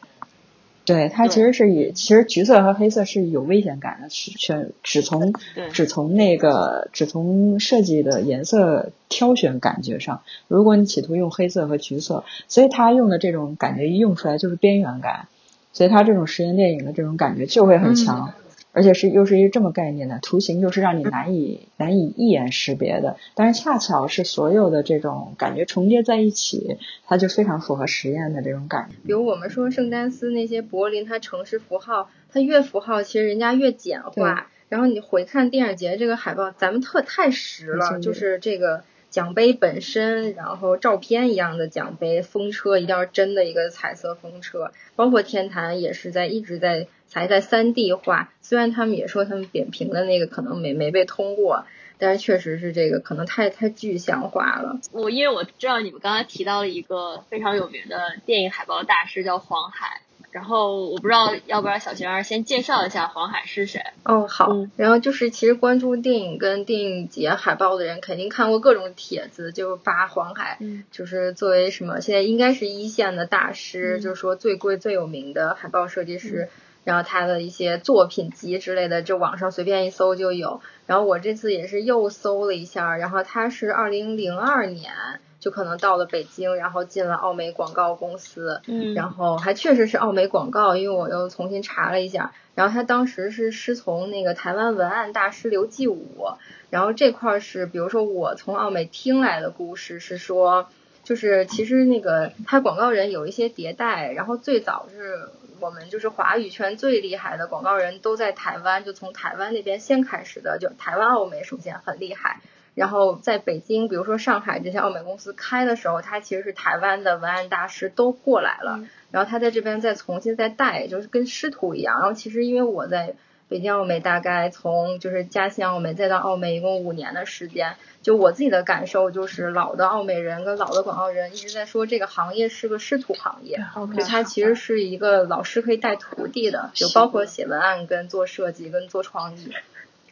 [0.86, 5.34] 对它其实是以，其实橘色和黑色是有危险感的，是选只从
[5.74, 15.28] 只从那个只从设计的颜色挑选感觉上，如果你企图用黑色和橘色，所以它用的这种感觉一用出来就是边缘感，
[15.74, 18.34] 所以它这种实验电影的这种感觉就会很强。
[18.76, 23.16] 而且是又是一个这么概念的图形，就是让你难以难以一眼识别的。
[23.34, 28.96] 但是恰巧是所有的这种感觉重叠在一起，它就非常符合实验的这种感觉。
[29.06, 34.52] 比如我们说圣丹斯那些柏林，它城市符号，它越符号其实人家越简化。
[34.68, 46.88] 然后你回看电影节这个海报，咱们特太实了，就是这个奖杯本身，然后照片一样的奖杯，风车一定要真的一个彩色风车，包括天坛也是在一直在。
[47.14, 51.66] 还在三 D 化，虽然他们也说他们扁平的那个可能没没被通过，
[51.98, 54.80] 但是确实是这个可能太太具象化了。
[54.92, 63.82] 我因为我知道你们刚才提到了一个非常有名的电影海报大师叫黄海，然后我不知道要不要小晴儿先介绍一下黄海是谁。
[64.04, 64.54] 哦，好。
[64.76, 70.60] 然后就是其实关注电影跟电影节海报的人肯定看过各种帖子，就发黄海，
[70.92, 76.50] 就是作为什么现在应该是一线的大师，就是说最贵最有名的海报设计师。
[76.86, 80.62] 然后他的一些作品集之类的，就网上随便一搜就有。
[80.86, 84.94] 然后我这次也是又搜了一下，然后他是二零零二年
[85.40, 88.62] 就可能到了北京，然后进了奥美广告公司。
[88.68, 88.94] 嗯。
[88.94, 92.32] 然后还确实是奥美广告，因为我又重新查了一下。
[92.54, 96.28] 然后他当时是师从那个台湾文案大师刘继武。
[96.70, 100.68] 然后这块是，比如说我从奥美听来的故事是说，
[101.04, 105.30] 就是其实那个他广告人有一些迭代，然后最早是。
[105.60, 112.42] 我们就是华语圈最厉害的广告人都在台湾，就从台湾那边先开始的，就台湾奥美首先很厉害，
[112.74, 118.80] 然后在北京，比如说上海这些奥美公司开的时候，他其实是台湾的文案大师都过来了，
[119.12, 122.00] 然后他在这边再重新再带，就是跟师徒一样。
[122.00, 123.16] 然后其实因为我在。
[123.48, 133.64] 北京奥美大概从就是家乡奥美再到奥美一共五年的时间，就我自己的感受就是老的奥美人跟老的广告人一直在说这个行业是个师徒行业，
[133.96, 139.54] 就它其实是一个老师可以带徒弟的，就包括写文案跟做设计跟做创意，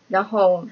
[0.08, 0.67] 然后，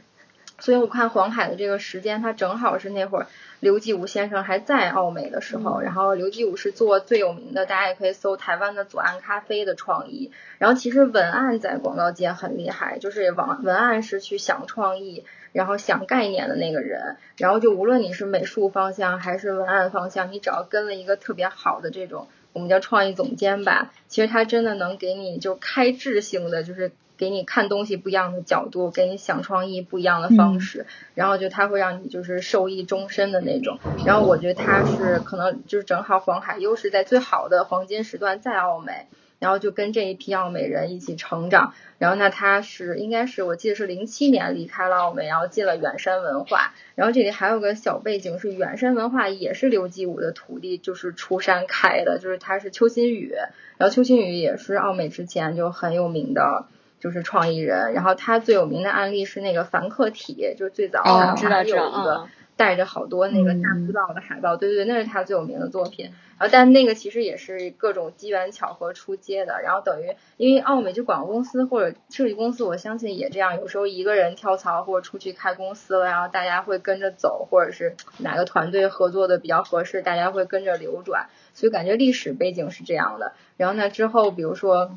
[0.61, 3.27] 所以我看黄海的这个时间，他正好是那会儿。
[3.59, 10.31] 刘继武先生还在澳美的时候，然后刘继武是做最有名的，大家也可以搜台湾的左岸咖啡的创意。
[10.57, 33.77] 然后其实文案在广告界很厉害，就是网文案是去想创意，然后想概念的那个人，然后就无论你是美术方向还是文案方向，你只要跟了一个特别好的这种我们叫创意总监吧，其实他真的能给你就开智性的，就是给你看东西不一样的角度，给你想创意不一样的方式，然后就他会让你就是受益终身的那种。
[34.07, 39.05] 然后我觉得他是可能就是正好黄海又是在最好的黄金时段在奥美。
[39.37, 46.75] 然后就跟这一批奥美人一起成长，然后那他是应该是我记得是零七年离开了奥美，然后进了远山文化。
[46.93, 53.33] 然后这里还有个小背景是远山文化也是刘继武的徒弟，就是出山开的，就是他是邱新宇，
[53.79, 56.67] 然后邱新宇也是奥美之前就很有名的，
[57.01, 57.91] 就是创意人。
[57.91, 66.11] 然后他最有名的案例是那个凡客体，就是最早的知道有一个带着好多那个大字报的海报，对对对，那是他最有名的作品。
[66.37, 69.61] 然后，但那个其实也是各种机缘巧合出街的。
[69.63, 73.57] 然后等于，因为奥美就广告公司或者设计公司，我相信也这样。
[73.57, 81.29] 有时候一个人跳槽或者出去开公司了，然后大家会跟着走，或者是哪个团队合作的比较合适，大家会跟着流转。
[81.53, 83.33] 所以感觉历史背景是这样的。
[83.57, 84.91] 然后呢之后，比如说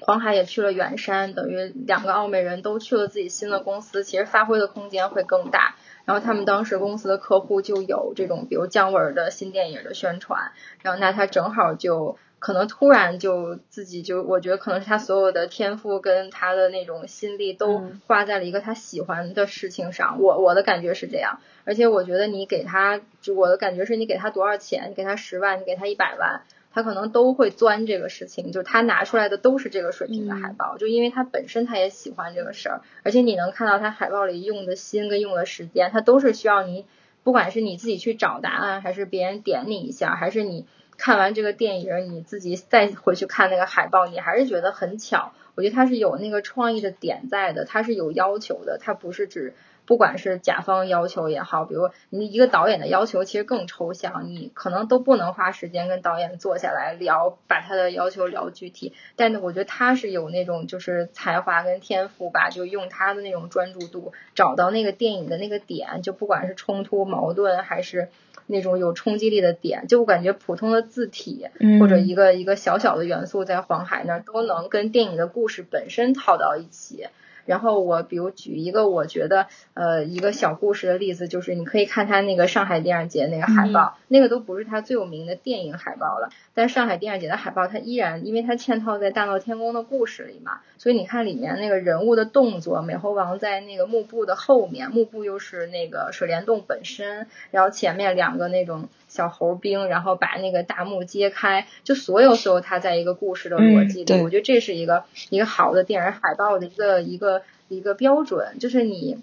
[0.00, 5.76] 黄海也去了远山，等于两个奥美人都去了自己新的公司，其实发挥的空间会更大。
[6.06, 26.40] 然后他们当时公司的客户就有这种，比如姜文的新电影的宣传，然后那他正好就可能突然就自己就，我觉得可能是他所有的天赋跟他的那种心力都花在了一个他喜欢的事情上，我我的感觉是这样，而且我觉得你给他，就我的感觉是你给他多少钱，你给他十万，你给他一百万。
[26.72, 36.86] 他可能都会钻这个事情，就他拿出来的都是这个水平的海报，就因为他本身他也喜欢这个事儿，而且你能看到他海报里用的心跟用的时间，他都是需要你，
[37.22, 45.32] 不管是你自己去找答案，还是别人点你一下，还是你看完这个电影你自己再回去看那个海报，你还是觉得很巧。
[45.56, 49.54] 我觉得他是有那个创意的点在的，他是有要求的，他不是指。
[49.90, 58.92] 不管是甲方要求也好，比如你一个导演的要求其实更抽象，你可能都不能花时间跟导演坐下来聊，把他的要求聊具体。
[59.16, 68.10] 但是我觉得他是有那种就是才华跟天赋吧，就用他的那种专注度找到那个电影的那个点，就不管是冲突矛盾还是
[68.46, 71.48] 那种有冲击力的点，就我感觉普通的字体
[71.80, 77.08] 或者一个一个小小的元素在黄海那儿都能跟电影的故事本身套到一起。
[77.46, 86.30] 然后我比如举一个我觉得呃一个小故事的例子，就是你可以看他那个上海电影节那个海报，那个都不是他最有名的电影海报了。
[86.54, 107.42] 但上海电影节的海报，它依然因为它嵌套在大闹天宫的故事里嘛，所以你看里面那个人物的动作，美猴王在那个幕布的后面，幕布又是那个水帘洞本身，然后前面两个那种小猴兵，然后把那个大幕揭开，就所有所有他在一个故事的逻辑里，我觉得这是一个一个好的电影海报的一个一个。
[107.70, 109.16] 一个标准就是你，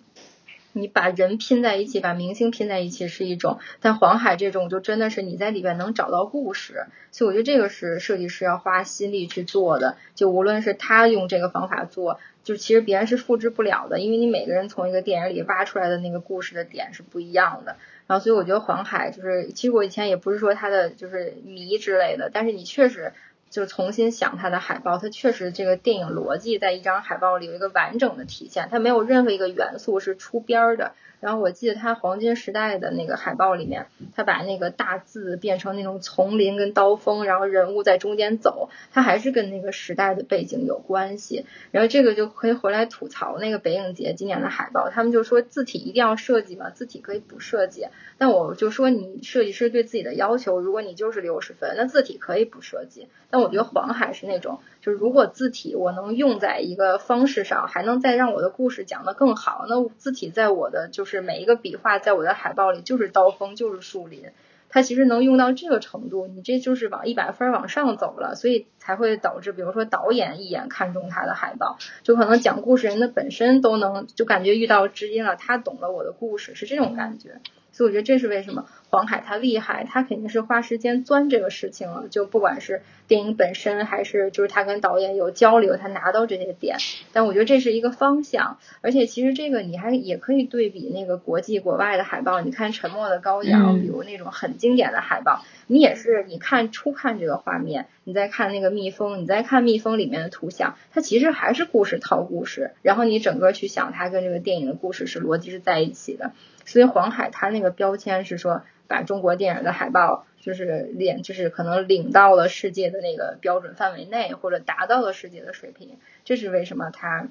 [0.77, 9.97] 你把人拼在一起，把明星拼在一起是一种，但黄海这种就真的是你在里边能找到故事，所以我觉得这个是设计师要花心力去做的。
[10.15, 17.75] 就无论是他用这个方法做，就其实别人是复制不了的，因为你每个人从一个电影里挖出来的那个故事的点是不一样的。
[18.07, 23.13] 然后所以我觉得黄海就是，其实我以前也不是说他的就是迷之类的，但是你确实。
[23.49, 30.93] 就重新想它的海报，它确实这个电影逻辑在一张海报里有一个完整的体现，它没有任何一个元素是出边儿的。
[31.19, 41.45] 然后我记得他黄金时代的那个海报里面，他把那个大字变成那种丛林跟刀锋，然后人物在中间走，他还是跟那个时代的背景有关系。
[41.71, 47.87] 然后这个就可以回来吐槽那个北影节今年的海报，他们就说字体一定要设计嘛，字体可以不设计。
[48.17, 53.07] 但我就说你设计师对自己的要求，如果你就是六十分，那字体可以不设计。
[53.29, 54.59] 但我觉得黄海是那种。
[54.87, 64.31] 就如果字体我能用在一个方式上，还能再让我的故事讲得更好，那字体在我的就是每一个笔画在我的海报里就是刀锋，就是树林，
[64.69, 77.41] 它其实能用到这个程度，你这就是往一百分往上走了，所以才会导致，比如说导演一眼看中他的海报，就可能讲故事人的本身都能就感觉遇到知音了，他懂了我的故事，是这种感觉。
[77.73, 82.07] 所以我觉得这是为什么黄海他厉害，他肯定是花时间钻这个事情了。
[82.09, 86.77] 就不管是电影本身，还是就是他跟导演有交流，他拿到这些点。
[87.11, 92.39] 但我觉得这是一个方向，而且其实这个你还也可以对比那个国际国外的海报。
[92.41, 106.31] 你看《沉默的羔羊》，比如那种很经典的海报，你也是你看初看这个画面，你再看那个蜜蜂，你再看蜜蜂里面的图像，它其实还是故事套故事，然后你整个去想它跟这个电影的故事是逻辑是在一起的。
[106.65, 115.97] 所以黄海他那个标签是说，把中国电影的海报就是领，就是可能领到了世界的那个标准范围内，或者达到了世界的水平。
[116.23, 117.27] 这是为什么他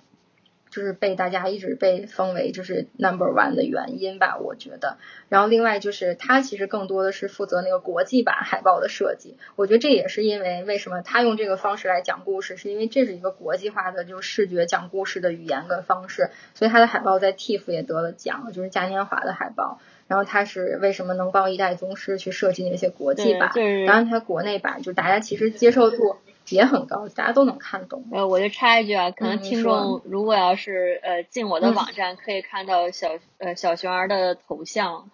[0.69, 4.99] 就是被大家一直被封为就是 number one 的原因吧，我觉得。
[5.29, 19.81] 然后另外就是他其实更多的是负责那个国际版海报的设计，我觉得这也是因为为什么他用这个方式来讲故事，是因为这是一个国际化的就是视觉讲故事的语言跟方式，所以他的海报在 TIFF 也得了奖，就是嘉年华的海报。
[20.09, 23.51] 然后他是为什么能帮一代宗师去设计那些国际版？
[23.85, 26.17] 然后他国内版就大家其实接受度
[26.49, 28.05] 也很高，大家都能看懂。
[28.13, 35.11] 呃，我就插一句啊，可能听众如果要是呃进我的网站，可以看到小呃小熊儿的头像。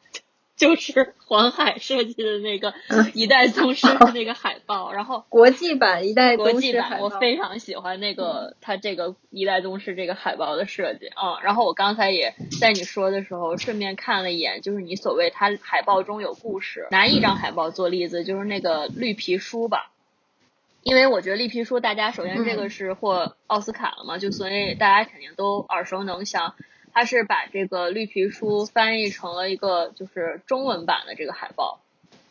[0.54, 2.74] 就是黄海设计的那个
[3.14, 11.40] 一代宗师的那个海报，然后国际版一代国际版我非常喜欢那个他这个一代宗师这个海报的设计啊。
[11.42, 19.90] 然后我刚才也在你说的时候顺便看了一眼，就是你所谓他海报中有故事，拿一张海报做例子，就是那个绿皮书吧。
[20.82, 26.54] 因为我觉得绿皮书大家首先这个是获奥斯卡了嘛，就所以大家肯定都耳熟能详。
[26.92, 31.80] 他是把这个绿皮书翻译成了一个就是中文版的这个海报，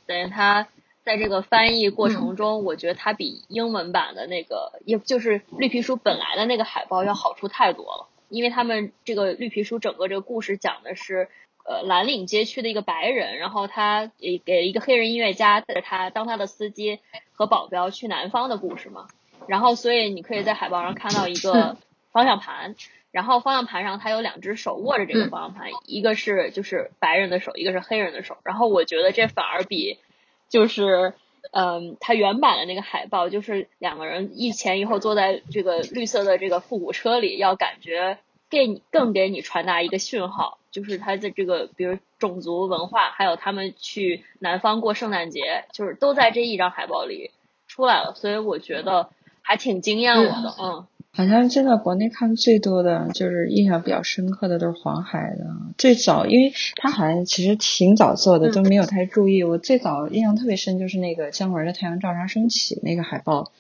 [0.06, 0.68] 等于他
[1.04, 8.08] 在这个翻译过程中，我觉得他比英文版的那个，也就是绿皮书本来的那个海报要好处太多了。
[8.30, 11.28] 因为他们这个绿皮书整个这个故事讲的是，
[11.66, 14.12] 呃，蓝领街区的一个白人，然后他
[14.46, 17.00] 给一个黑人音乐家带着他当他的司机
[17.34, 19.08] 和保镖去南方的故事嘛。
[19.48, 21.76] 然后所以你可以在海报上看到一个
[22.12, 22.76] 方向盘。
[23.12, 28.38] 然后方向盘上他有两只手握着这个方向盘，一个是就是白人的手，一个是黑人的手。
[28.44, 30.00] 然后我觉得这反而比
[30.48, 31.14] 就是
[31.52, 47.32] 嗯，他原版的那个海报，就是两个人一前一后坐在这个绿色的这个复古车里，要感觉给你更给你传达一个讯号，就是他的这个比如种族文化，还有他们去南方过圣诞节，就是都在这一张海报里
[47.68, 48.14] 出来了。
[48.16, 49.10] 所以我觉得
[49.42, 50.88] 还挺惊艳我的，嗯。
[51.14, 55.46] 好像现在国内看最多的就是印象比较深刻的都是黄海的。
[55.78, 59.44] 最早，因为他好像其实挺早做的，都没有太注意。
[59.44, 63.52] 我最早印象特别深就是那个姜文的《太阳照常升起》那个海报，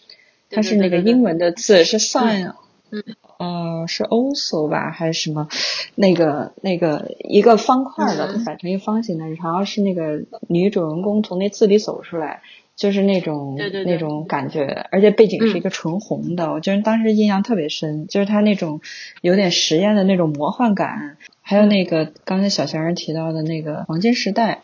[0.49, 2.53] 它是那个英文的字是 sun，
[2.89, 3.03] 嗯，
[3.37, 5.49] 呃，是 also 吧还是什么？
[5.95, 12.41] 那个那个一个方块的，它摆成一个方形的，然后是那个女主人公从那字里走出来。
[12.81, 13.55] 就是那种
[13.85, 18.07] 那种感觉，而且背景是一个纯红的，我觉得当时印象特别深。
[18.07, 18.81] 就是他那种
[19.21, 24.61] 有点实验的那种魔幻感，还有那个刚才小仙儿提到的那个黄金时代，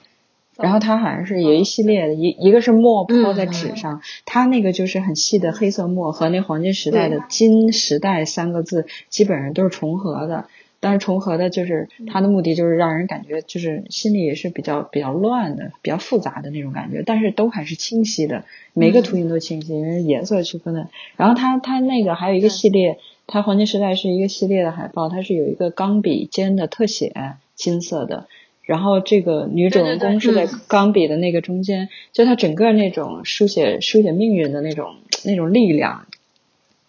[0.58, 10.48] 然后它好像是有一系列的，一一个是墨抛在纸上，它那个就是很细的黑色墨和那黄金时代的金时代三个字基本上都是重合的。
[10.80, 20.88] 但是重合的，就是它的目的就是让人感觉就是心里也是比较比较乱的、比较复杂的那种感觉，但是都还是清晰的，每个图形都清晰，因为颜色区分的。
[21.16, 27.14] 然后它它那个还有一个系列，它黄金时代是一个系列的海报，它是有一个钢笔尖的特写，
[27.56, 28.28] 金色的。
[28.64, 36.06] 然后这个女主人公是在钢笔的那个中间，就她整个那种书写书写命运的那种那种力量。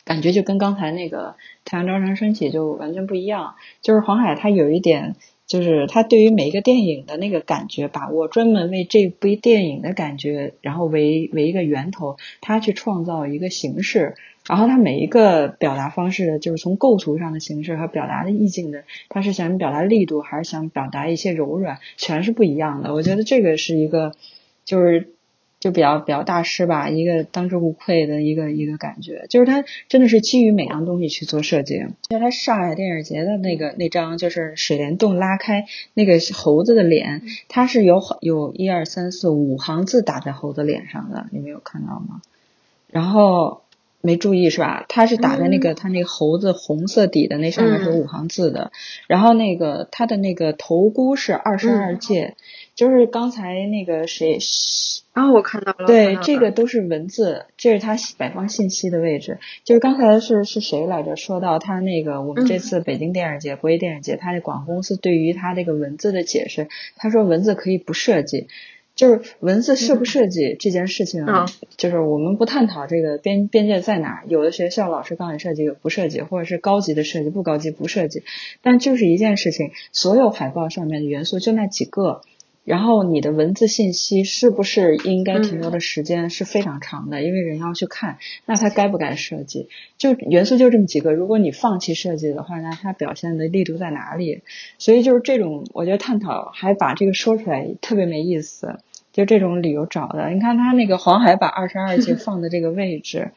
[0.08, 1.36] 感觉就跟刚才那个
[1.66, 14.14] 太阳照常升起就完全不一样，就是黄海他有一点，就是他对于每一个电影的那个感觉把握，专门为这部电影的感觉，然后为为一个源头，他去创造一个形式，
[14.48, 22.94] 然后他每一个表达方式，就是从构图上的形式和表达的意境的，他是想表达力度还是想表达一些柔软，全是不一样的。
[22.94, 24.14] 我觉得这个是一个，
[24.64, 25.12] 就是。
[25.60, 31.84] 就比较比较大师吧，一个当之无愧的一个一个感觉，就是他真的是基于每样东西去做设计。
[32.08, 42.22] 就他上海电影节的那个那张，就是水帘洞拉开那个猴子的脸，它是有有一二三四五行字打在猴子脸上的，你没有看到吗？
[42.90, 43.62] 然后
[44.00, 44.86] 没注意是吧？
[44.88, 48.70] 它是打在那个它那个猴子红色底的那上面是五行字的，
[49.08, 52.36] 然后那个它的那个头箍是二十二届，
[52.78, 54.38] 就是刚才那个谁。
[55.12, 59.40] 然后我看到了，对，这个都是文字，这是他摆放信息的位置。
[59.64, 61.16] 就是刚才是是谁来着？
[61.16, 68.46] 说到他那个我们这次北京电影节、国际电影节，他的广告公司对于他这个文字的解释，他说文字可以不设计，
[68.94, 71.26] 就是文字设不设计这件事情，
[71.76, 74.22] 就是我们不探讨这个边边界在哪。
[74.28, 78.22] 有的学校老师告诉你设计，有不设计，或者是高级的设计，不高级不设计。
[78.62, 82.20] 但就是一件事情，所有海报上面的元素就那几个。
[82.68, 87.22] 然后你的文字信息是不是应该停留的时间是非常长的？
[87.22, 89.68] 因为人要去看，那它该不该设计？
[89.96, 94.42] 就元素就这么几个，如果你放弃设计的话，那它表现的力度在哪里？
[94.76, 98.78] 所以就是这种，我觉得探讨还把这个说出来特别没意思。
[99.12, 103.32] 就这种理由找的，你看他那个黄海把二十二 节放的这个位置，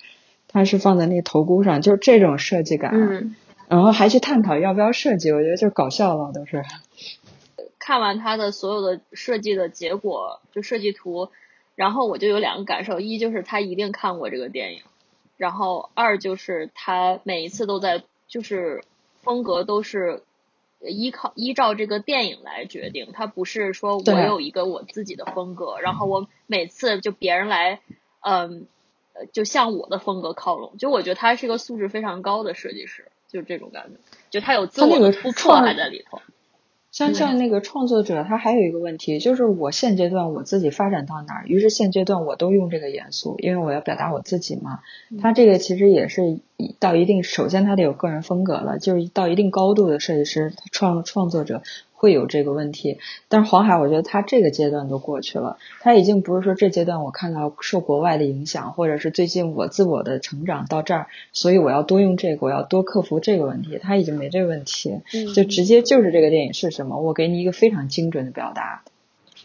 [0.47, 2.91] 它是放在那个头箍上，就是这种设计感。
[2.93, 3.35] 嗯
[3.67, 6.61] 然后还去探讨要不要设计，我觉得就搞笑了，都是。
[7.83, 11.31] 看完他的所有的设计的结果，就设计图，
[11.75, 14.83] 然后我就有两个感受：一就是他一定看过这个电影，
[15.35, 18.83] 然后二就是他每一次都在，就是
[19.23, 20.21] 风格都是
[20.79, 27.81] 依靠依照这个电影来决定，他不是说我有一个我自己的风格，然后我每次就别人来，
[28.19, 28.67] 嗯，
[29.33, 30.77] 就向我的风格靠拢。
[30.77, 36.21] 就我觉得他是一个素质非常高的设计师，就这种感觉，就他有自我的突破还在里头。
[36.91, 44.79] 像像那个创作者，他还有一个问题，就是我现阶段我自己发展到哪儿，于是现阶段我都用这个元素，因为我要表达我自己嘛。
[45.21, 46.39] 他这个其实也是
[46.79, 51.63] 到一定，首先他得有个人风格了，就是到一定高度的设计师创创作者。
[52.01, 52.97] 会有这个问题，
[53.27, 65.01] 但是黄海，我觉得他这个阶段都过去了，他已经不是说这阶段我看到受国外的影响，或者是最近我自我的成长到这儿，所以我要多用这个，我要多克服这个问题，他已经没这个问题，
[65.35, 68.81] 就直接就是这个电影是什么，我给你一个非常精准的表达。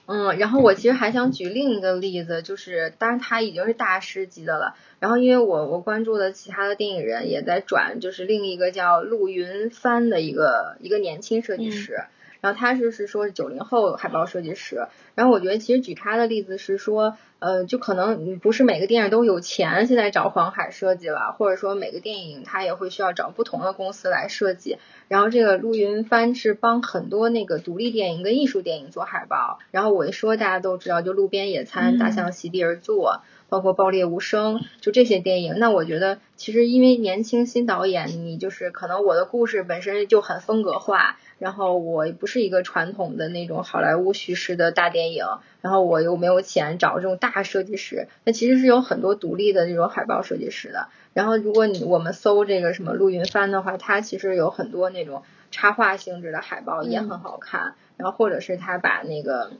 [0.07, 12.05] 嗯，然后我其实还想举另一个例子，就是当然他已经是大师级的了，然后因为我我关注的其他的电影人也在转，就是另一个叫陆云帆的一个一个年轻设计师。
[12.47, 14.87] 然后他就是说九零后海报设计师，
[15.17, 24.79] 然后我觉得其实举他的例子是说，呃，就可能不是每个电影都有钱现在找黄海设计了，或者说每个电影他也会需要找不同的公司来设计。
[25.09, 29.59] 然后这个陆云帆是帮很多那个独立电影跟艺术电影做海报。
[29.73, 35.59] 然后我一说大家都知道，就路边野餐、大象席地而坐，包括爆裂无声，就这些电影。
[35.59, 41.17] 那我觉得其实因为年轻新导演，你就是可能我的故事本身就很风格化。
[41.39, 45.27] 然后我不是一个传统的那种好莱坞叙事的大电影，
[45.61, 50.89] 然后我又没有钱找这种大设计师，那其实是有很多独立的这种海报设计师的。
[51.13, 59.51] 然后如果你我们搜这个什么陆云帆的话，他其实有很多那种插画性质的海报也很好看，然后或者是他把那个，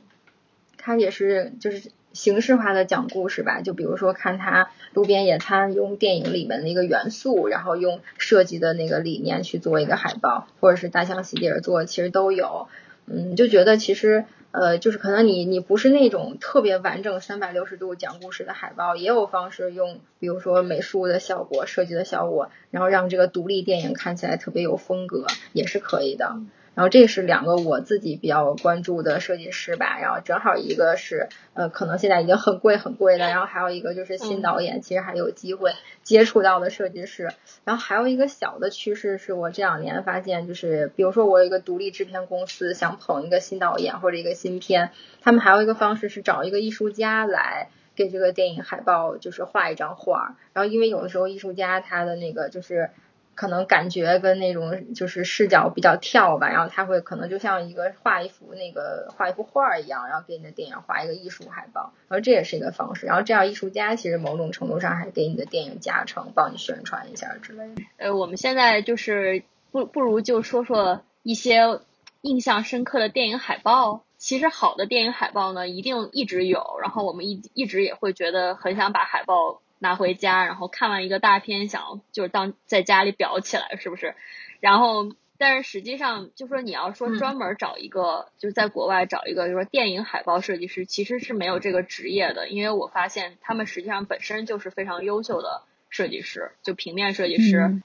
[0.77, 1.91] 他也是就是。
[2.17, 12.67] 形式化的讲故事吧，就比如说看他路边野餐，用电影里面的一个元素，然后用设计的那个理念去做一个海报，或者是大象席地而坐，其实都有。
[13.05, 26.35] 嗯，就觉得其实呃，就是可能你你不是那种特别完整三百六十度讲故事的海报，也有方式用，比如说美术的效果、设计的效果，然后让这个独立电影看起来特别有风格，也是可以的。
[26.77, 35.71] 然后这是两个我自己比较关注的设计师吧，然后正好一个是呃可能现在已经很贵很贵的，然后还有一个就是新导演，其实还有机会
[36.03, 37.31] 接触到的设计师。
[37.63, 44.91] 然后还有一个小的趋势是我这两年发现，就是比如说我有一个独立制片公司想捧一个新导演或者一个新片，
[45.23, 52.91] 他们还有一个方式是找一个艺术家来给这个电影海报就是画一张画，然后因为有的时候艺术家他的那个就是。
[53.37, 63.05] 可能感觉跟那种就是视角比较跳吧，然后他会可能就像一个画一幅那个画一幅画一样，然后给你的电影画一个艺术海报，然后这也是一个方式。
[63.05, 67.83] 然后这样艺术家其实某种程度上还给你的电影加成，帮你宣传一下之类的。
[67.97, 71.79] 呃，我们现在就是不不如就说说一些
[72.21, 74.03] 印象深刻的电影海报。
[74.17, 79.61] 其实好的电影海报呢，一定一直有，然后我们一一直也会觉得很想把海报。
[79.79, 84.15] 拿回家，然后看完一个大片，想就是当在家里裱起来，是不是？
[84.59, 97.59] 然后，但是实际上，就说你要说专门找一个，就是在国外找一个，就是说电影海报设计师，其实是没有这个职业的，因为我发现他们实际上本身就是非常优秀的设计师，就平面设计师。
[97.59, 97.83] 嗯，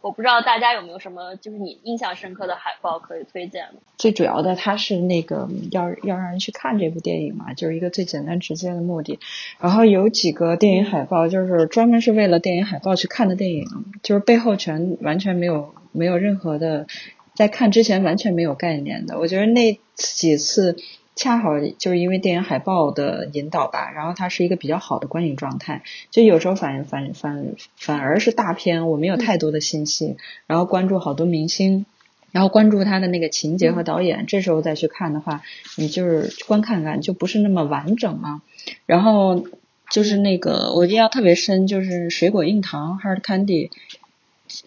[0.00, 3.74] 我不知道大家有没有什么就是你印象深刻的海报可以推荐的。
[3.96, 9.18] 最主要的，它是那个要要让人去看这部电影嘛，就是一个最简单直接的目的。
[9.60, 13.66] 然后有几个电影海报，就是专门是为了电影海报去看的电影，
[14.02, 16.86] 就是背后全完全没有没有任何的，
[17.34, 19.18] 在看之前完全没有概念的。
[19.18, 20.76] 我觉得那几次。
[21.18, 25.82] 恰好就是因为电影海报的引导吧，然后它是一个比较好的观影状态。
[26.12, 30.16] 就有时候反反反反而是大片，我没有太多的信息，
[30.46, 31.86] 然后关注好多明星，
[32.30, 35.42] 然后关注他的那个情节和导演，这时候再去看的话，
[35.76, 38.40] 你就是观看感就不是那么完整嘛。
[38.86, 39.44] 然后
[39.90, 43.70] 就是那个我印象特别深，就是水果硬糖 Hard Candy，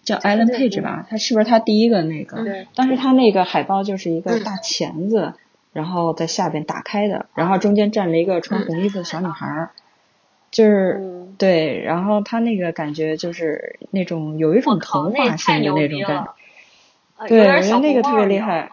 [0.04, 2.44] 叫 Alan Page 吧，他是不是他第一个那个？
[2.44, 2.66] 对。
[2.74, 5.32] 当时他那个海报就是一个大钳子。
[5.72, 9.70] 然后在下边打开的，然后中间站了一个穿红衣服的小女孩儿，
[10.50, 11.00] 就是
[11.38, 18.70] 对，然后他那个感觉就是那种有一种童话性的那种感觉，对，我觉得那个特别厉害。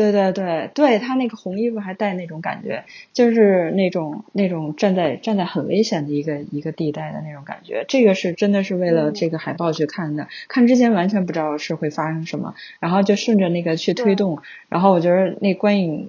[0.00, 7.84] 对对对对，他那个红衣服还带那种感觉，就是那种那种站在站在很危险的一个一个地带的那种感觉。
[7.86, 14.38] 这个是真的是为了这个海报去看的，看之前完全不知道是会发生什么，然后就顺着那个去推动，
[14.70, 16.08] 然后我觉得那观影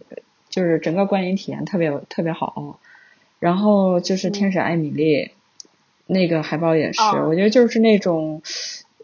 [0.50, 2.80] 就是整个观影体验特别特别好。
[3.40, 5.26] 然后就是《天使艾米丽》
[6.06, 8.42] 那个海报也是，我觉得就是那种。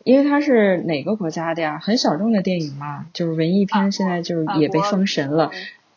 [0.08, 1.80] 因为它是哪个国家的呀？
[1.84, 5.52] 很小众的电影嘛，就是文艺片，现在就是也被封神了。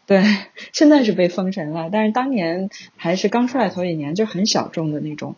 [0.05, 0.25] 对，
[0.75, 5.37] 现在是被封神了，但是当年还是刚出来头几年，就很小众的那种，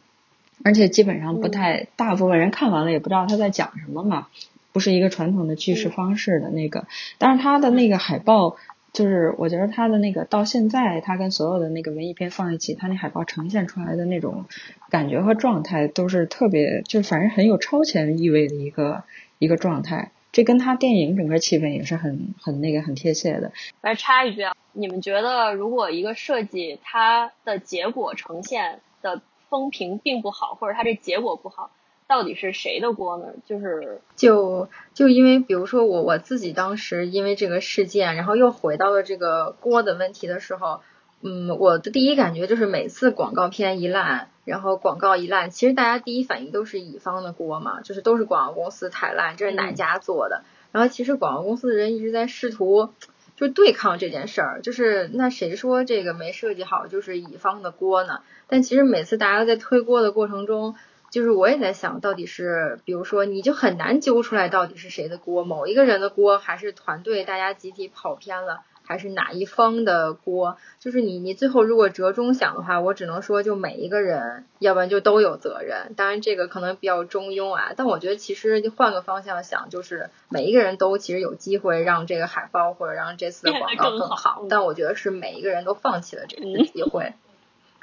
[0.64, 4.28] 而且基本上不太，大部分人看完了也不知道他在讲什么嘛，
[4.72, 6.86] 不是一个传统的叙事方式的那个。
[7.18, 8.56] 但是他的那个海报。
[8.92, 14.44] 就是我觉得他的那个到现在，他跟所有的那个文艺片放一起，他那海报呈现出来的那种
[14.90, 19.04] 感觉和状态都是特别，就反正很有超前意味的一个
[19.38, 20.12] 一个状态。
[20.30, 23.52] 这跟他电影整个气氛也是很很那个很贴切的。
[23.80, 29.20] 来插一句啊，你们觉得如果一个设计它的结果呈现的
[29.50, 31.70] 风评并不好，或者它这结果不好？
[32.08, 33.26] 到底是谁的锅呢？
[33.46, 40.82] 就是就就因为比如说我我自己当时因为这个事件，然后又回到了这个锅的问题的时候，
[41.22, 50.42] 嗯，我的第一感觉就是每次广告片一烂，然后广告一烂，其实大家第一反应都是乙方的锅嘛，就是都是广告公司太烂，这是哪家做的？
[50.70, 52.90] 然后其实广告公司的人一直在试图
[53.36, 58.20] 就对抗这件事儿，就是那谁说这个没设计好就是乙方的锅呢？
[58.48, 60.74] 但其实每次大家在推锅的过程中。
[61.12, 70.56] 就是我也在想到底是，比如说你就很难揪出来到底是谁的锅，某一个人的锅，还是团队大家集体跑偏了，还是哪一方的锅？
[70.80, 75.92] 就是你你最后如果折中想的话，我只能说就每一个人，要不然就都有责任。
[75.96, 84.46] 当然这个可能比较中庸啊，但我觉得其实换个方向想，就是每一个人都其实有机会让这个海报或者让这次的广告更好。
[84.48, 87.12] 但我觉得是每一个人都放弃了这次机会。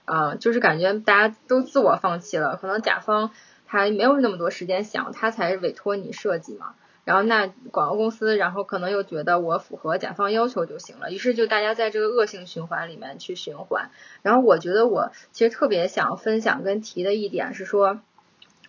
[0.09, 3.31] 啊，就是感觉大家都自我放弃了，可能甲方
[3.67, 6.73] 他没有那么多时间想，他才委托你设计嘛。
[7.05, 13.91] 然后那广告公司，然后可能又觉得我符合甲方要求就行了，于是就大家在这个恶性循环里面去循环。
[14.21, 17.99] 然后我觉得我其实特别想分享跟提的一点是说。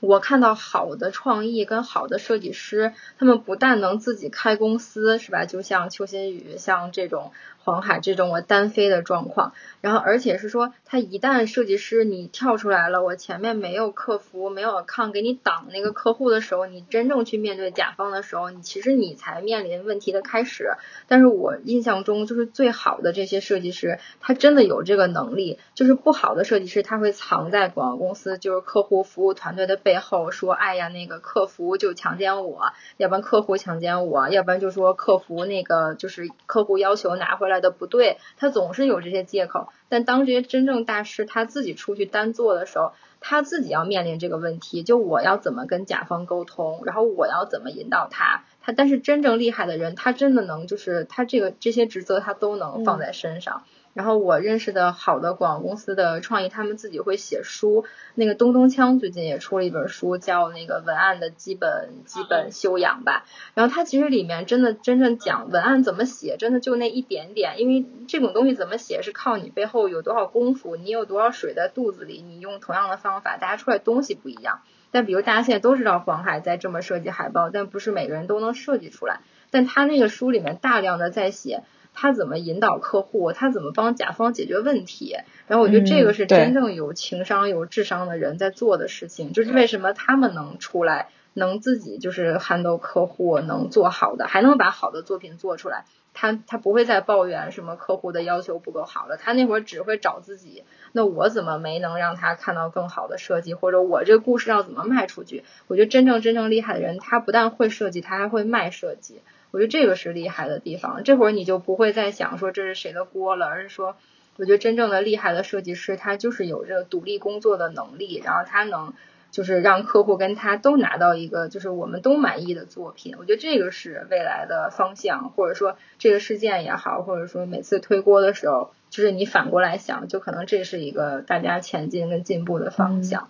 [0.00, 5.44] 我看到好的创意跟好的设计师，他们不但能自己开公司，是吧？
[5.44, 7.32] 就像邱新宇，像这种
[7.62, 20.70] 黄海这种我单飞的状况，然后而且是说，他一旦设计师你跳出来了，我前面没有客服，没有抗给你挡那个客户的时候，你真正去面对甲方的时候，你其实你才面临问题的开始。
[21.08, 29.89] 但是我印象中，就是最好的这些设计师，他真的有这个能力，就是不好的设计师，他会藏在广告公司，就是客户服务团队的背。
[29.90, 39.66] 背后说，哎呀，那个客服就强奸我，要不然客户强奸我，要不然就说客服那个就是客户要求拿回来的不对，他总是有这些借口。
[39.88, 53.64] 但当这些真正大师他自己出去单做的时候，他自己要面临这个问题，就我要怎么跟甲方沟通，然后我要怎么引导他，他但是真正厉害的人，他真的能就是他这个这些职责他都能放在身上。
[53.92, 57.84] 然后我认识的好的广告公司的创意，他们自己会写书。
[58.14, 63.24] 那个东东锵最近也出了一本书，叫那个文案的基本基本修养吧。
[63.54, 67.58] 然后它其实里面真的真正讲文案怎么写，真的就那一点点。
[67.58, 74.60] 因为这种东西怎么写是靠你背后有多少功夫，你有多少水在肚子里，你用同样的方法，大家出来东西不一样。
[74.92, 79.20] 但比如大家现在都知道黄海在这么设计海报，但不是每个人都能设计出来。
[79.50, 81.64] 但他那个书里面大量的在写。
[81.94, 83.32] 他怎么引导客户？
[83.32, 85.16] 他怎么帮甲方解决问题？
[85.46, 89.32] 然后我觉得这个是真正有情商、有智商的人在做的事情。
[89.32, 95.84] 就是为什么他们能出来，能自己就是 handle 客户，能做好的，还能把好的作品做出来。
[96.12, 99.16] 他他不会再抱怨什么客户的要求不够好了。
[99.16, 100.64] 他那会儿只会找自己。
[100.90, 103.54] 那我怎么没能让他看到更好的设计？
[103.54, 105.44] 或者我这个故事要怎么卖出去？
[105.68, 109.20] 我觉得真正真正厉害的人，他不但会设计，他还会卖设计。
[109.50, 113.96] 我觉得这个是厉害的地方，这会儿你就不会再想说这是谁的锅了，而是说，
[114.36, 118.94] 我觉得真正的厉害的设计师，他就是有这个独立工作的能力，然后他能
[119.30, 123.14] 就是让客户跟他都拿到一个就是我们都满意的作品。
[123.18, 133.28] 我觉得这个是未来的方向，或者说这个事件也好，或者说每次推锅的时候，就是你反过来想，就可能这是一个大家前进跟进步的方向。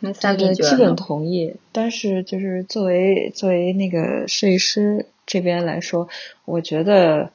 [0.00, 1.54] 对对，基本同意。
[1.72, 5.06] 但是就是作为作为那个设计师。
[5.24, 6.08] 这边来说，
[6.44, 7.30] 我觉得，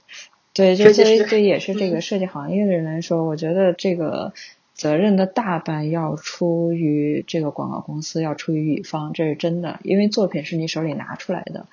[0.53, 4.33] 对，就作为对也是这个设计行业的人来说，我觉得这个
[4.73, 11.65] 责任的大半要出于这个广告公司，要出于乙方，这是真的，因为作品是你手里拿出来的，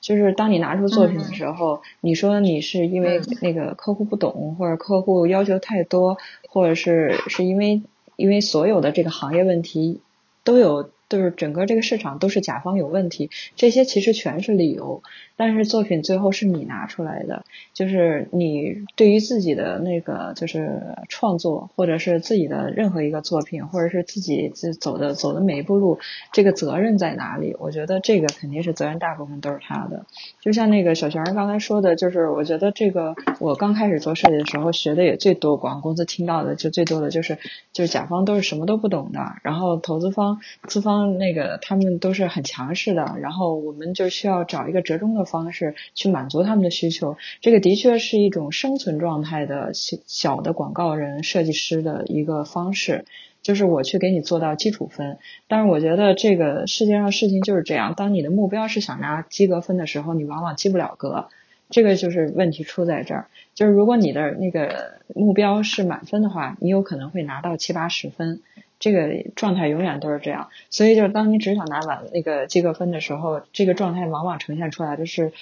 [0.00, 6.16] 就是当你拿出作品的时候，你说你是因为那个客户不懂，或者客户要求太多，
[6.48, 7.82] 或者是是因为
[8.16, 10.00] 因为所有的这个行业问题
[10.48, 10.90] 都有。
[11.08, 15.02] 就是整个这个市场都是甲方有问题，这些其实全是理由。
[15.38, 25.98] 但是作品最后是你拿出来的，就是你对于自己的那个就是创作，或者是自己的任何一个作品，或者是自己走的走的每一步路，
[26.34, 27.56] 这个责任在哪里？
[27.58, 30.04] 我觉得这个肯定是责任，大部分都是他的。
[30.42, 37.38] 就像那个小璇刚才说的，就是我觉得这个我刚开始做设计的时候学的也最多，广告公司听到的就最多的就是
[37.72, 40.98] 就是甲方都是什么都不懂的，然后投资方资方。
[41.18, 47.16] 那个他们都是很强势的，然后我们就需要找一个折中的方式去满足他们的需求。
[47.40, 53.04] 这个的确是一种生存状态的小小的广告人设计师的一个方式，
[53.42, 55.18] 就是我去给你做到基础分。
[55.46, 61.28] 但是我觉得这个世界上事情就是这样，当你的目标是想拿及格分的时候，你往往及不了格。
[61.70, 68.40] 这个就是问题出在这儿，就是如果你的那个目标是满分的话，你有可能会拿到七八十分。
[68.78, 75.32] 这个状态永远都是这样，所以就是当你只想拿完那个及格分的时候，这个状态往往呈现出来的是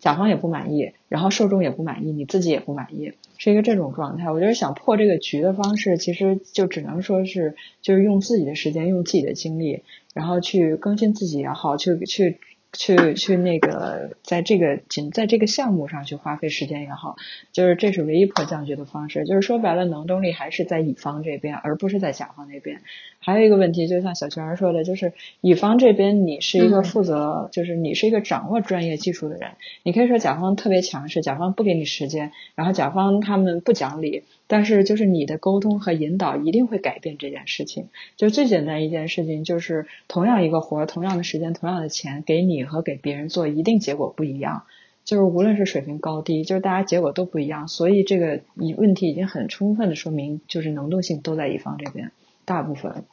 [0.00, 4.30] 甲方也不满意，然后受众也不满意，你自己也不满意，是一个这种状态。
[4.30, 9.82] 我觉得想破这个局的方式，其实就只能说是就是用自己的时间，用自己的精力，
[10.14, 12.38] 然后去更新自己也好，去去。
[12.72, 17.16] 去去那个，在这个仅在这个项目上去花费时间也好，
[17.52, 19.24] 就是这是唯一破降局的方式。
[19.24, 22.80] 就是说白了，能动力还是在乙方这边，而不是在甲方那边。
[23.18, 29.50] 还有一个问题，就像小泉儿说的，就是乙方这边你是一个负责，就是你是一个掌握专业技术的人。
[29.82, 34.24] 你可以说甲方特别强势，甲方不给你时间，然后甲方他们不讲理。
[34.52, 37.88] 但是就是你的沟通和引导一定会改变这件事情。
[38.18, 44.64] 就最简单一件事情，就是同样一个活，同样的时间，同样的钱，给你和给别人做，一定结果不一样。
[45.06, 47.66] 就是无论是水平高低，就是大家结果都不一样。
[47.66, 52.12] 所以这个你问题已经很充分的说明，就是能动性都在乙方这边，
[52.44, 53.04] 大部分。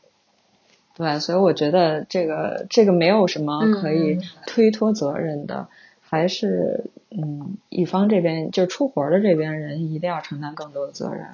[0.98, 5.70] 对，所以我觉得这个这个没有什么可以推脱责任的。
[6.10, 11.26] 还是嗯，乙方这边就出活的这边人一定要承担更多的责任。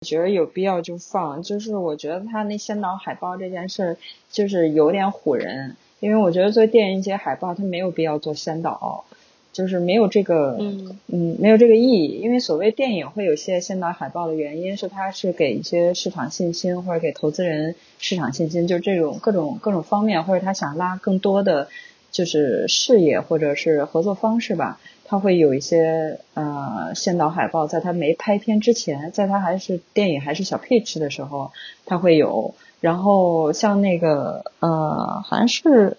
[0.00, 3.96] 我觉得有必要就放，就是我觉得他那先导海报这件事儿
[4.30, 9.04] 就是有点唬人，因为我觉得做电影节海报他没有必要做先导，
[9.52, 12.18] 就是没有这个嗯嗯没有这个意义。
[12.20, 21.68] 因为所谓电影会有些先导海报的原因是它是给一些市场信心或者给投资人市场信心，就是这种各种各种方面，或者他想拉更多的。
[22.10, 31.52] 就是事业或者是合作方式吧，他会有一些呃先导海报，在他没拍片之前，在他还是电影还是小 pitch 的时候，
[31.86, 32.54] 他会有。
[32.80, 35.98] 然后像那个呃，好像是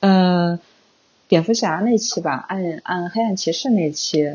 [0.00, 0.58] 嗯，
[1.28, 4.30] 蝙蝠侠那期吧，暗暗黑暗骑士那期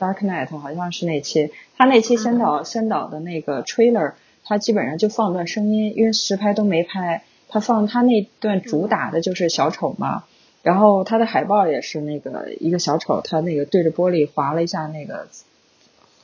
[0.00, 10.24] ，Dark Knight 好像是那期，他那期先导先导的那个 trailer，他基本上就放段声音，因为实拍都没拍，他放他那段主打的就是小丑嘛。
[10.62, 15.26] 然后他的海报也是那个一个小丑，他那个对着玻璃划了一下那个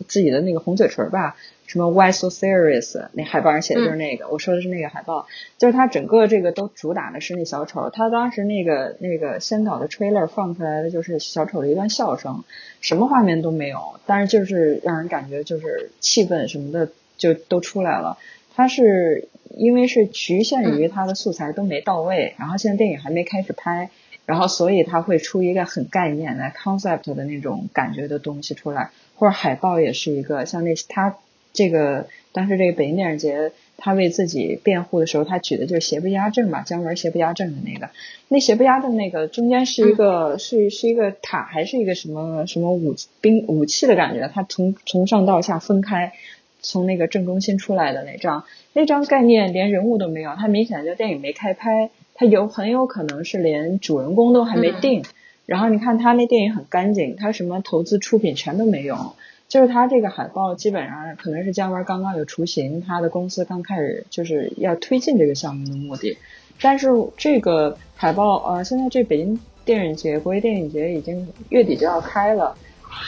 [0.07, 1.37] 自己的那个红嘴唇吧，
[1.67, 3.09] 什么 Why so serious？
[3.15, 5.27] 那海报上写的就是那个，我说的是那个海报，
[5.59, 12.45] 就是他整个这个都主打的是那小丑，他当时那个那个先导的 trailer 放出来的就是小丑的一段笑声，
[12.81, 18.19] 什么画面都没有，但是就是让人感觉就是气氛什么的就都出来了。
[18.55, 23.91] 他是因为是局限于他的素材都没到位，然后现在电影还没开始拍。
[24.29, 31.17] 然后，所以他会出一个很概念的 concept 的那种感觉的东西出来，或者海报也是一个像那他
[31.55, 37.89] 这个当时这个北京电影节，他为自己辩护的时候，他举的就是邪不压正嘛，姜文邪不压正的那个，
[38.29, 46.13] 那邪不压正那个中间是一个是是一个塔还是一个什么什么武兵武器的感觉，它从从上到下分开，
[46.61, 51.89] 从那个正中心出来的那张那张概念连人物都没有，它明显就电影没开拍。
[52.21, 55.05] 他有很有可能是连主人公都还没定，
[55.47, 59.15] 然后你看他那电影很干净，他什么投资出品全都没有，
[59.47, 66.19] 就是他这个海报基本上可能是姜文刚刚有雏形，他的公司刚开始就是要推进这个项目的目的，
[66.61, 72.57] 但是这个海报呃现在这北京电影节国际电影节已经月底就要开了，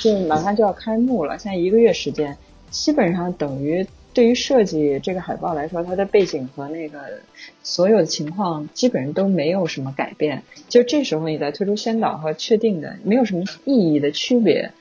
[0.00, 2.38] 就马上就要开幕了，现在一个月时间，
[2.70, 3.84] 基本上等于。
[4.12, 7.20] 对于设计这个海报来说，它的背景和那个
[7.62, 10.42] 所有的情况基本上都没有什么改变。
[10.68, 14.72] 就这时候你再推出先导和确定的，没有什么意义的区别。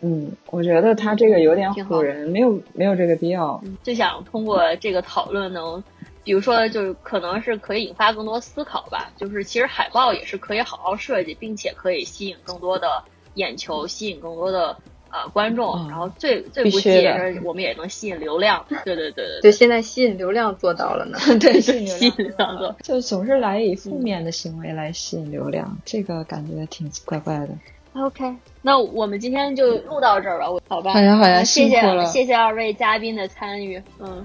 [0.00, 3.60] 嗯，我觉得他这个有点唬人，没有没有这个必要。
[3.82, 5.82] 就想通过这个讨论能
[6.22, 9.10] 比如说，就是可能是可以引发更多思考吧。
[9.16, 13.02] 就是其实海报也是可以好好设计，并且可以吸引更多的
[13.34, 14.76] 眼球，吸引更多的
[15.10, 15.88] 呃观众。
[15.88, 18.64] 然后最最不济也是我们也能吸引流量。
[18.68, 21.18] 对对对对对，现在吸引流量做到了呢。
[21.38, 21.72] 对，吸
[22.06, 27.48] 引流量做，就总是来以负面的行为来吸引流量，这个感觉挺怪怪的。
[27.94, 30.92] OK，那我们今天就录到这儿吧，好吧？
[30.92, 34.24] 好呀好呀，谢谢谢谢二位嘉宾的参与，嗯。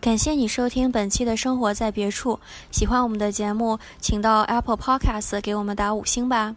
[0.00, 2.40] 感谢你收听本期的生活在别处。
[2.72, 6.56] 喜欢我们的节目，请到 Apple Podcast 给我们打五星吧。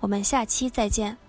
[0.00, 1.21] 我们下期再见。